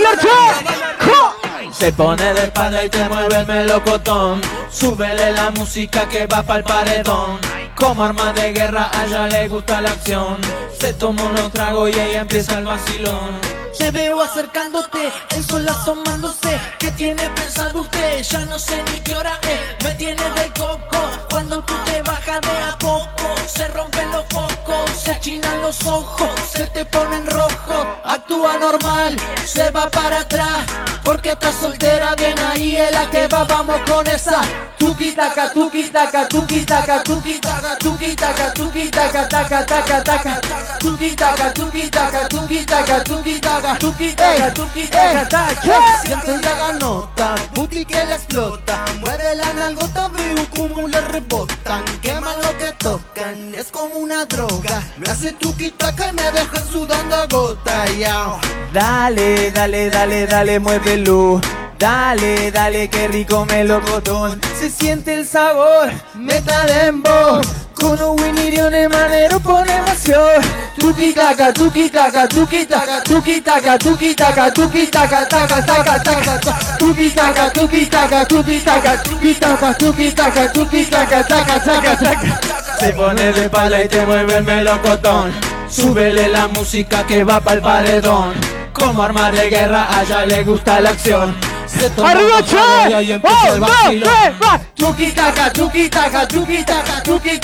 Se 1.72 1.92
pone 1.92 2.22
de 2.34 2.44
espalda 2.44 2.84
y 2.84 2.88
te 2.88 3.08
mueve 3.08 3.34
el 3.40 3.46
melocotón. 3.48 4.40
Súbele 4.70 5.32
la 5.32 5.50
música 5.50 6.08
que 6.08 6.24
va 6.28 6.44
pa'l 6.44 6.62
paredón. 6.62 7.40
Como 7.74 8.04
arma 8.04 8.32
de 8.32 8.52
guerra, 8.52 8.88
a 8.92 9.06
ella 9.06 9.26
le 9.26 9.48
gusta 9.48 9.80
la 9.80 9.90
acción. 9.90 10.36
Se 10.78 10.94
toma 10.94 11.24
unos 11.24 11.50
tragos 11.50 11.90
y 11.90 11.98
ella 11.98 12.20
empieza 12.20 12.58
el 12.58 12.64
vacilón. 12.64 13.59
Te 13.78 13.90
veo 13.90 14.20
acercándote, 14.20 15.12
el 15.36 15.44
sol 15.44 15.66
asomándose. 15.68 16.60
¿Qué 16.78 16.90
tiene 16.92 17.28
pensado 17.30 17.80
usted? 17.80 18.22
Ya 18.22 18.40
no 18.46 18.58
sé 18.58 18.82
ni 18.92 19.00
qué 19.00 19.14
hora 19.14 19.38
es. 19.42 19.84
Me 19.84 19.94
tiene 19.94 20.22
del 20.30 20.52
coco. 20.52 20.98
Cuando 21.30 21.62
tú 21.62 21.74
te 21.84 22.02
bajas 22.02 22.40
de 22.40 22.48
a 22.48 22.76
poco, 22.78 23.34
se 23.46 23.68
rompen 23.68 24.10
los 24.12 24.24
focos, 24.28 24.90
se 25.02 25.12
achinan 25.12 25.62
los 25.62 25.86
ojos, 25.86 26.30
se 26.52 26.66
te 26.66 26.84
ponen 26.84 27.26
rojos. 27.26 27.86
Actúa 28.04 28.58
normal, 28.58 29.16
se 29.46 29.70
va 29.70 29.88
para 29.90 30.20
atrás. 30.20 30.66
Porque 31.04 31.30
está 31.30 31.52
soltera, 31.52 32.14
bien 32.16 32.38
ahí 32.38 32.76
es 32.76 32.92
la 32.92 33.08
que 33.10 33.26
va. 33.28 33.44
Vamos 33.44 33.80
con 33.88 34.06
esa. 34.06 34.42
Tuki 34.78 35.12
taka, 35.12 35.52
tuki 35.52 35.84
taka, 35.84 36.28
tuki 36.28 36.64
taka, 36.64 37.02
tuki 37.02 37.38
taka, 37.38 37.76
tuki 37.78 38.14
taka, 38.16 38.52
tuki 38.52 38.90
taka, 38.90 39.28
taka, 39.28 39.66
taka, 39.66 40.02
taka. 40.04 40.40
Tuki 40.78 41.14
taka, 41.14 41.52
tuki 41.52 41.90
taka, 41.90 42.28
tuki 42.28 42.64
taka, 42.64 43.04
tuki 43.04 43.40
taka, 43.60 43.78
tuki 43.78 44.12
taka, 44.14 44.50
tuki 44.54 44.86
taka, 44.88 45.28
taka. 45.28 45.98
Siente 46.02 46.36
la 46.42 46.54
ganota, 46.56 47.34
booty 47.54 47.84
que 47.84 48.04
le 48.04 48.14
explota. 48.14 48.84
Mueve 49.00 49.34
la 49.36 49.52
nalgota, 49.52 50.08
veo 50.08 50.46
como 50.54 50.88
le 50.88 51.00
rebotan. 51.00 51.84
Queman 52.02 52.36
lo 52.42 52.56
que 52.58 52.72
tocan, 52.78 53.54
es 53.54 53.66
como 53.70 53.94
una 53.96 54.24
droga. 54.24 54.82
Me 54.98 55.10
hace 55.10 55.32
tuki 55.32 55.70
taka 55.70 56.08
y 56.08 56.12
me 56.12 56.30
deja 56.32 56.60
sudando 56.72 57.16
a 57.16 57.26
gota. 57.26 57.86
ya. 57.98 58.36
Dale, 58.72 59.50
dale, 59.50 59.90
dale, 59.90 60.26
dale, 60.26 60.58
muévelo. 60.58 61.40
Dale, 61.80 62.50
dale, 62.52 62.90
qué 62.90 63.08
rico 63.08 63.46
melocotón. 63.46 64.38
Se 64.54 64.68
siente 64.68 65.14
el 65.14 65.26
sabor, 65.26 65.90
meta 66.14 66.66
dembo. 66.66 67.40
Con 67.72 67.98
un 68.02 68.20
winirión 68.20 68.70
de 68.70 68.86
manero 68.86 69.40
pone 69.40 69.76
emoción. 69.76 70.42
Tuki 70.78 71.14
taka, 71.14 71.54
tuki 71.54 71.88
taka, 71.88 72.28
tuki 72.28 72.66
taka, 72.66 73.02
tuki 73.02 73.40
taka, 73.40 73.78
tuki 73.78 74.14
taka, 74.14 74.52
tuki 74.52 74.86
taka, 74.88 75.26
taka, 75.26 75.64
taka, 75.64 76.02
taka. 76.02 76.76
Tuki 76.78 77.08
taka, 77.12 77.50
tuki 77.50 77.86
taka, 77.86 78.26
tuki 78.26 78.60
taka, 78.60 79.02
tuki 79.02 79.34
taka, 79.34 79.74
tuki 79.78 80.12
taka, 80.12 80.52
tuki 80.52 80.84
taka, 80.84 81.24
taka, 81.24 81.60
taka, 81.64 81.96
taka. 81.96 82.40
Se 82.78 82.92
pone 82.92 83.32
de 83.32 83.48
pala 83.48 83.82
y 83.82 83.88
te 83.88 84.04
mueve 84.04 84.36
el 84.36 84.44
melocotón. 84.44 85.32
Súbele 85.70 86.28
la 86.28 86.46
música 86.48 87.06
que 87.06 87.24
va 87.24 87.40
pa'l 87.40 87.62
paredón. 87.62 88.34
Como 88.74 89.02
arma 89.02 89.30
de 89.30 89.48
guerra, 89.48 89.86
a 89.88 90.02
ella 90.02 90.26
le 90.26 90.44
gusta 90.44 90.78
la 90.80 90.90
acción. 90.90 91.34
Se 91.78 91.88
toma 91.90 92.10
¡Arriba, 92.10 92.42
Che! 92.44 92.56
el 92.88 93.20
¡Un, 93.20 93.60
dos, 93.60 93.70
tres, 94.02 94.34
taka. 94.40 94.60
Tuki 94.74 95.12
taka, 95.12 95.50
tuki 95.52 95.88
taka, 95.88 96.26
tuki 96.26 96.64
taka, 96.64 97.02
tuki 97.02 97.38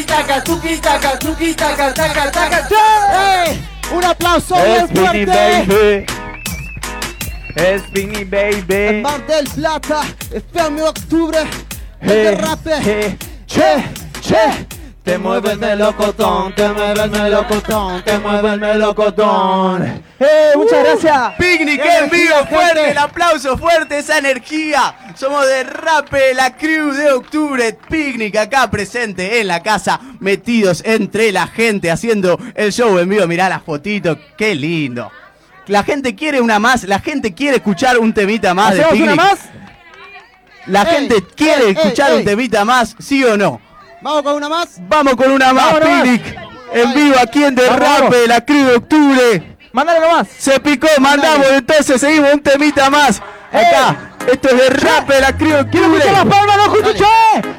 taka, 0.00 0.40
tuki 0.42 0.76
taka, 0.80 1.18
tuki 1.18 1.54
taka, 1.54 1.92
taka, 1.92 2.30
taka, 2.30 2.68
¡Ey! 3.46 3.62
Un 3.92 4.04
aplauso 4.04 4.54
bien 4.56 4.88
fuerte. 4.88 6.06
Es 7.56 7.90
Vinny 7.92 8.22
En 8.22 8.30
Baby. 8.66 9.00
Mar 9.02 9.26
del 9.26 9.44
Plata, 9.48 10.02
FM 10.30 10.82
Octubre, 10.82 11.38
el 12.02 12.10
Eh, 12.10 12.14
derrape. 12.24 12.72
eh, 12.84 13.16
Che, 13.46 13.84
che. 14.20 14.66
Te 15.06 15.18
mueve 15.18 15.52
el 15.52 15.58
melocotón, 15.60 16.52
te 16.56 16.68
mueve 16.68 17.04
el 17.04 17.10
melocotón, 17.12 18.02
te 18.02 18.18
mueve 18.18 18.54
el 18.54 18.60
melocotón. 18.60 20.02
¡Eh, 20.18 20.50
muchas 20.56 20.82
gracias! 20.82 21.34
Picnic 21.38 21.80
¡Qué 21.80 21.98
en 21.98 22.10
vivo, 22.10 22.34
fuerte 22.50 22.90
el 22.90 22.98
aplauso, 22.98 23.56
fuerte 23.56 23.98
esa 23.98 24.18
energía. 24.18 24.96
Somos 25.14 25.46
Derrape, 25.46 26.34
la 26.34 26.56
Cruz 26.56 26.96
de 26.96 27.12
Octubre. 27.12 27.78
Picnic 27.88 28.34
acá 28.34 28.68
presente 28.68 29.40
en 29.40 29.46
la 29.46 29.62
casa, 29.62 30.00
metidos 30.18 30.82
entre 30.84 31.30
la 31.30 31.46
gente, 31.46 31.92
haciendo 31.92 32.36
el 32.56 32.72
show 32.72 32.98
en 32.98 33.08
vivo. 33.08 33.28
Mirá 33.28 33.48
las 33.48 33.62
fotitos, 33.62 34.18
qué 34.36 34.56
lindo. 34.56 35.12
La 35.68 35.84
gente 35.84 36.16
quiere 36.16 36.40
una 36.40 36.58
más, 36.58 36.82
la 36.82 36.98
gente 36.98 37.32
quiere 37.32 37.58
escuchar 37.58 37.96
un 37.98 38.12
temita 38.12 38.54
más 38.54 38.74
de 38.74 38.82
¿Hacemos 38.82 39.00
una 39.00 39.12
Picnic. 39.12 39.30
más? 39.30 39.38
La 40.66 40.82
Ey, 40.82 40.96
gente 40.96 41.24
quiere 41.36 41.66
ey, 41.66 41.76
escuchar 41.76 42.10
ey, 42.10 42.18
un 42.18 42.24
temita 42.24 42.64
más, 42.64 42.96
¿sí 42.98 43.22
o 43.22 43.36
no? 43.36 43.60
Vamos 44.00 44.22
con 44.22 44.34
una 44.34 44.48
más. 44.48 44.68
Vamos 44.88 45.16
con 45.16 45.30
una 45.30 45.52
más. 45.52 45.74
Picnic. 45.74 46.38
En 46.72 46.94
vivo 46.94 47.16
aquí 47.20 47.44
en 47.44 47.54
Derrape, 47.54 48.02
vamos. 48.02 48.28
la 48.28 48.44
Cruz 48.44 48.66
de 48.66 48.74
Octubre. 48.74 49.56
Mándale 49.72 50.00
nomás. 50.00 50.28
Se 50.38 50.58
picó, 50.60 50.88
mandamos, 51.00 51.46
entonces 51.50 52.00
seguimos 52.00 52.32
un 52.32 52.40
temita 52.40 52.90
más. 52.90 53.22
Acá, 53.52 54.14
esto 54.30 54.48
es 54.48 54.56
de 54.56 54.70
rap 54.70 55.08
de 55.08 55.20
la 55.20 55.36
Cruz 55.36 55.52
de 55.52 55.66
¡Quiero 55.70 55.86
Octubre. 55.86 56.12
las 56.12 56.26
palmas, 56.26 56.56
no 56.56 56.62
escucho 56.64 56.92
che! 56.94 57.04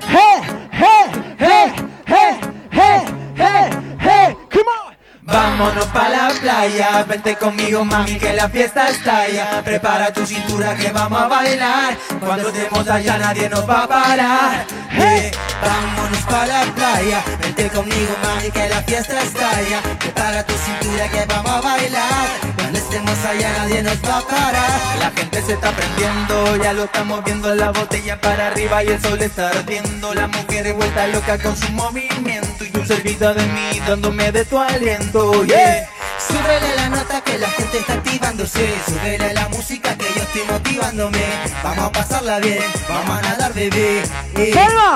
¡Hey, 0.10 0.42
hey, 0.72 1.36
hey, 1.40 1.74
hey, 2.06 2.40
hey, 2.72 3.06
hey, 3.36 3.70
hey! 4.00 4.38
¡Come 4.52 4.66
on! 4.86 4.98
Vámonos 5.22 5.86
pa' 5.88 6.10
la 6.10 6.30
playa, 6.40 7.04
vente 7.08 7.36
conmigo 7.36 7.84
mami 7.84 8.18
que 8.18 8.32
la 8.34 8.48
fiesta 8.48 8.88
estalla 8.88 9.62
Prepara 9.62 10.14
tu 10.14 10.26
cintura 10.26 10.74
que 10.76 10.90
vamos 10.92 11.22
a 11.22 11.28
bailar 11.28 11.98
Cuando 12.26 12.48
estemos 12.48 12.88
allá 12.88 13.18
nadie 13.18 13.50
nos 13.50 13.70
va 13.70 13.84
a 13.84 13.88
parar 13.90 14.66
hey. 14.98 15.32
Vámonos 15.62 16.22
pa' 16.30 16.46
la 16.46 16.62
playa, 16.76 17.24
vente 17.42 17.70
conmigo 17.70 18.16
mami 18.24 18.52
que 18.52 18.70
la 18.70 18.82
fiesta 18.84 19.22
estalla 19.22 19.82
Prepara 20.00 20.44
tu 20.46 20.54
cintura 20.54 21.10
que 21.10 21.26
vamos 21.26 21.52
a 21.52 21.62
bailar. 21.62 22.28
Cuando 22.56 22.78
estemos 22.80 23.26
allá 23.26 23.52
nadie 23.58 23.82
nos 23.84 23.98
va 24.04 24.20
a 24.20 24.22
parar. 24.22 24.98
La 25.00 25.12
gente 25.12 25.42
se 25.42 25.54
está 25.54 25.72
prendiendo, 25.72 26.56
ya 26.58 26.74
lo 26.74 26.84
estamos 26.86 27.24
viendo. 27.24 27.54
La 27.56 27.72
botella 27.72 28.20
para 28.22 28.48
arriba 28.48 28.84
y 28.84 28.88
el 28.88 29.02
sol 29.02 29.22
está 29.22 29.50
ardiendo. 29.50 30.14
La 30.14 30.28
mujer 30.28 30.74
vuelta 30.74 31.08
loca 31.08 31.38
con 31.38 31.56
su 31.56 31.72
movimiento 31.72 32.66
Y 32.66 32.78
un 32.78 32.88
servido 32.88 33.34
de 33.34 33.46
mí 33.48 33.82
dándome 33.88 34.32
de 34.32 34.46
tu 34.46 34.58
aliento. 34.60 35.44
Yeah. 35.46 35.97
Súbele 36.20 36.76
la 36.76 36.90
nota 36.90 37.22
que 37.22 37.38
la 37.38 37.50
gente 37.50 37.80
está 37.80 37.94
activándose. 37.94 38.74
Súbele 38.86 39.34
la 39.34 39.48
música 39.50 39.96
que 39.96 40.06
yo 40.16 40.22
estoy 40.22 40.44
motivándome. 40.50 41.24
Vamos 41.64 41.86
a 41.86 41.92
pasarla 41.92 42.40
bien, 42.40 42.64
vamos 42.90 43.20
a 43.20 43.22
nadar, 43.22 43.54
bebé. 43.54 44.04
Eh, 44.36 44.54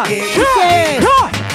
eh, 0.10 0.24
eh. 0.64 1.00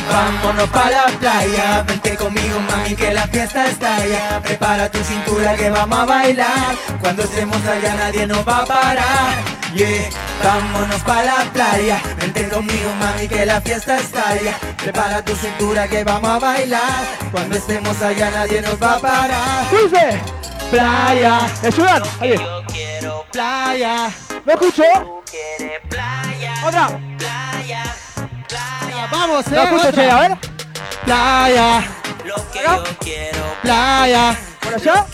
Vámonos 0.08 0.68
pa' 0.70 0.90
la 0.90 1.06
playa, 1.18 1.82
vente 1.82 2.16
conmigo 2.16 2.60
mami 2.70 2.94
que 2.94 3.12
la 3.12 3.26
fiesta 3.26 3.66
está 3.66 3.96
allá 3.96 4.40
Prepara 4.42 4.88
tu 4.88 5.02
cintura 5.02 5.56
que 5.56 5.68
vamos 5.68 5.98
a 5.98 6.04
bailar 6.04 6.76
Cuando 7.00 7.24
estemos 7.24 7.64
allá 7.66 7.94
nadie 7.96 8.26
nos 8.26 8.46
va 8.46 8.58
a 8.58 8.66
parar 8.66 9.55
Yeah, 9.76 10.08
vámonos 10.42 11.02
pa' 11.02 11.22
la 11.22 11.44
playa 11.52 12.00
Vente 12.18 12.48
conmigo 12.48 12.88
mami 12.98 13.28
que 13.28 13.44
la 13.44 13.60
fiesta 13.60 13.98
está 13.98 14.30
allá 14.30 14.56
Prepara 14.82 15.22
tu 15.22 15.36
cintura 15.36 15.86
que 15.86 16.02
vamos 16.02 16.30
a 16.30 16.38
bailar 16.38 17.04
Cuando 17.30 17.56
estemos 17.58 18.00
allá 18.00 18.30
nadie 18.30 18.62
nos 18.62 18.82
va 18.82 18.94
a 18.94 18.98
parar 18.98 19.64
Dice, 19.70 20.18
playa. 20.70 21.40
¿Me 21.60 21.68
ayudan? 21.68 22.02
Ahí. 22.20 22.34
Playa, 23.30 24.10
¿Me 24.46 24.52
escucho? 24.54 24.82
Otra. 26.64 26.88
vamos 29.12 29.46
¿Me 29.48 29.62
escucho, 29.62 29.92
che? 29.92 30.10
A 30.10 30.20
ver. 30.20 30.38
Playa, 31.04 31.78
Acá. 31.78 32.82
playa, 33.62 34.36
¿Por 34.62 34.74
allá? 34.74 35.06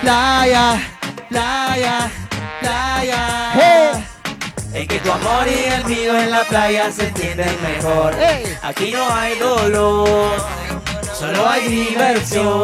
playa, 0.00 0.80
playa, 1.28 2.10
playa. 2.60 4.04
Es 4.74 4.86
que 4.86 4.98
tu 5.00 5.10
amor 5.10 5.46
y 5.48 5.64
el 5.72 5.84
mío 5.86 6.16
en 6.18 6.30
la 6.30 6.44
playa 6.44 6.92
se 6.92 7.08
entienden 7.08 7.56
mejor. 7.62 8.14
Aquí 8.62 8.92
no 8.92 9.12
hay 9.14 9.38
dolor, 9.38 10.30
solo 11.18 11.48
hay 11.48 11.68
diversión. 11.68 12.62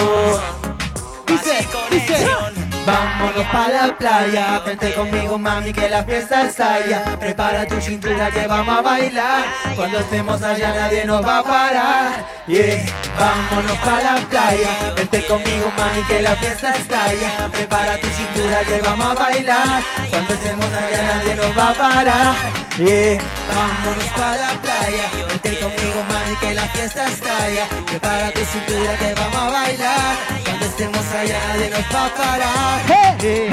Dice, 1.26 1.66
dice. 1.90 2.63
Vámonos 2.87 3.47
pa' 3.51 3.68
la 3.68 3.97
playa, 3.97 4.61
vente 4.66 4.92
conmigo 4.92 5.38
mami 5.38 5.73
que 5.73 5.88
la 5.88 6.05
fiesta 6.05 6.42
está 6.42 6.75
allá. 6.75 7.16
Prepara 7.18 7.66
tu 7.66 7.81
cintura 7.81 8.31
que 8.31 8.47
vamos 8.47 8.79
a 8.79 8.83
bailar. 8.83 9.44
Cuando 9.75 10.01
estemos 10.01 10.42
allá 10.42 10.75
nadie 10.75 11.05
nos 11.07 11.25
va 11.27 11.38
a 11.38 11.42
parar. 11.42 12.27
Yeah, 12.47 12.85
vámonos 13.18 13.79
pa' 13.79 14.03
la 14.03 14.16
playa 14.29 14.92
Vente 14.97 15.25
conmigo 15.25 15.73
mami 15.79 16.03
que 16.03 16.20
la 16.20 16.37
fiesta 16.37 16.75
está 16.77 17.05
allá. 17.05 17.49
Prepara 17.53 17.97
tu 17.99 18.09
cintura 18.09 18.61
que 18.68 18.83
vamos 18.83 19.07
a 19.07 19.14
bailar. 19.14 19.83
Cuando 20.11 20.35
estemos 20.35 20.66
allá 20.66 21.03
nadie 21.03 21.35
nos 21.37 21.59
va 21.59 21.70
a 21.70 21.75
parar. 21.75 22.35
Yeah, 22.77 23.23
vámonos 23.49 24.11
pa' 24.18 24.37
la 24.37 24.53
playa 24.61 25.07
Vente 25.29 25.59
conmigo 25.59 26.05
mami 26.11 26.37
que 26.37 26.53
la 26.53 26.68
fiesta 26.68 27.07
está 27.09 27.44
allá. 27.44 27.66
Prepara 27.87 28.31
tu 28.33 28.44
cintura 28.44 28.92
que 28.99 29.14
vamos 29.14 29.37
a 29.37 29.51
bailar 29.51 30.54
Estemos 30.77 31.07
allá 31.15 31.39
nadie 31.51 31.71
nos 31.71 31.81
va 31.95 32.07
a 32.07 32.15
parar. 32.17 32.81
¡Eh! 33.23 33.49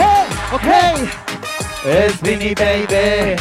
Ok. 0.52 0.64
es 1.86 2.20
Vini 2.20 2.56
Baby 2.56 3.36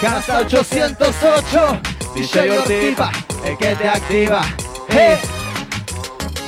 Casa 0.00 0.38
808 0.38 1.80
DJ 2.14 2.50
Ortiva 2.58 3.10
El 3.44 3.58
que 3.58 3.74
te 3.74 3.88
activa 3.88 4.42
Hey. 4.88 5.18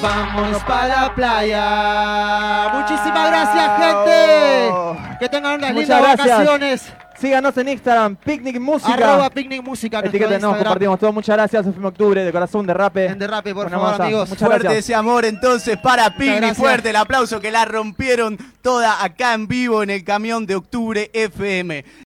Vámonos 0.01 0.63
para 0.63 0.87
la 0.87 1.15
playa 1.17 2.69
Muchísimas 2.75 3.29
gracias 3.29 3.79
gente 3.79 5.19
Que 5.19 5.29
tengan 5.29 5.55
unas 5.55 5.73
Muchas 5.73 5.89
lindas 5.89 6.01
gracias. 6.17 6.39
vacaciones 6.39 6.83
Síganos 7.23 7.57
en 7.57 7.69
Instagram, 7.69 8.17
Picnic 8.17 8.59
Música. 8.59 8.95
Arroba 8.95 9.31
Picnic 9.31 9.63
Música 9.63 10.01
Etiquétenos, 10.01 10.57
compartimos 10.57 10.99
todo. 10.99 11.13
Muchas 11.13 11.37
gracias, 11.37 11.65
Sofía 11.65 11.87
Octubre, 11.87 12.25
de 12.25 12.33
corazón, 12.33 12.67
de 12.67 12.75
rape. 12.75 13.07
En 13.07 13.17
Derrape, 13.21 13.55
por 13.55 13.67
Una 13.69 13.77
favor 13.77 13.91
masa. 13.93 14.03
amigos 14.07 14.29
Muchas 14.29 14.45
Fuerte 14.49 14.65
gracias. 14.65 14.85
ese 14.87 14.95
amor 14.97 15.25
entonces 15.25 15.77
para 15.79 16.09
gracias. 16.09 16.57
fuerte 16.59 16.91
el 16.91 16.97
aplauso 16.97 17.41
que 17.41 17.53
la 17.53 17.65
rompieron 17.65 18.37
toda 18.61 19.05
acá 19.05 19.35
en 19.35 19.47
vivo 19.47 19.85
en 19.85 19.91
el 19.91 20.03
camión 20.03 20.47
de 20.47 20.57
Octubre 20.57 21.11
FM. 21.13 21.85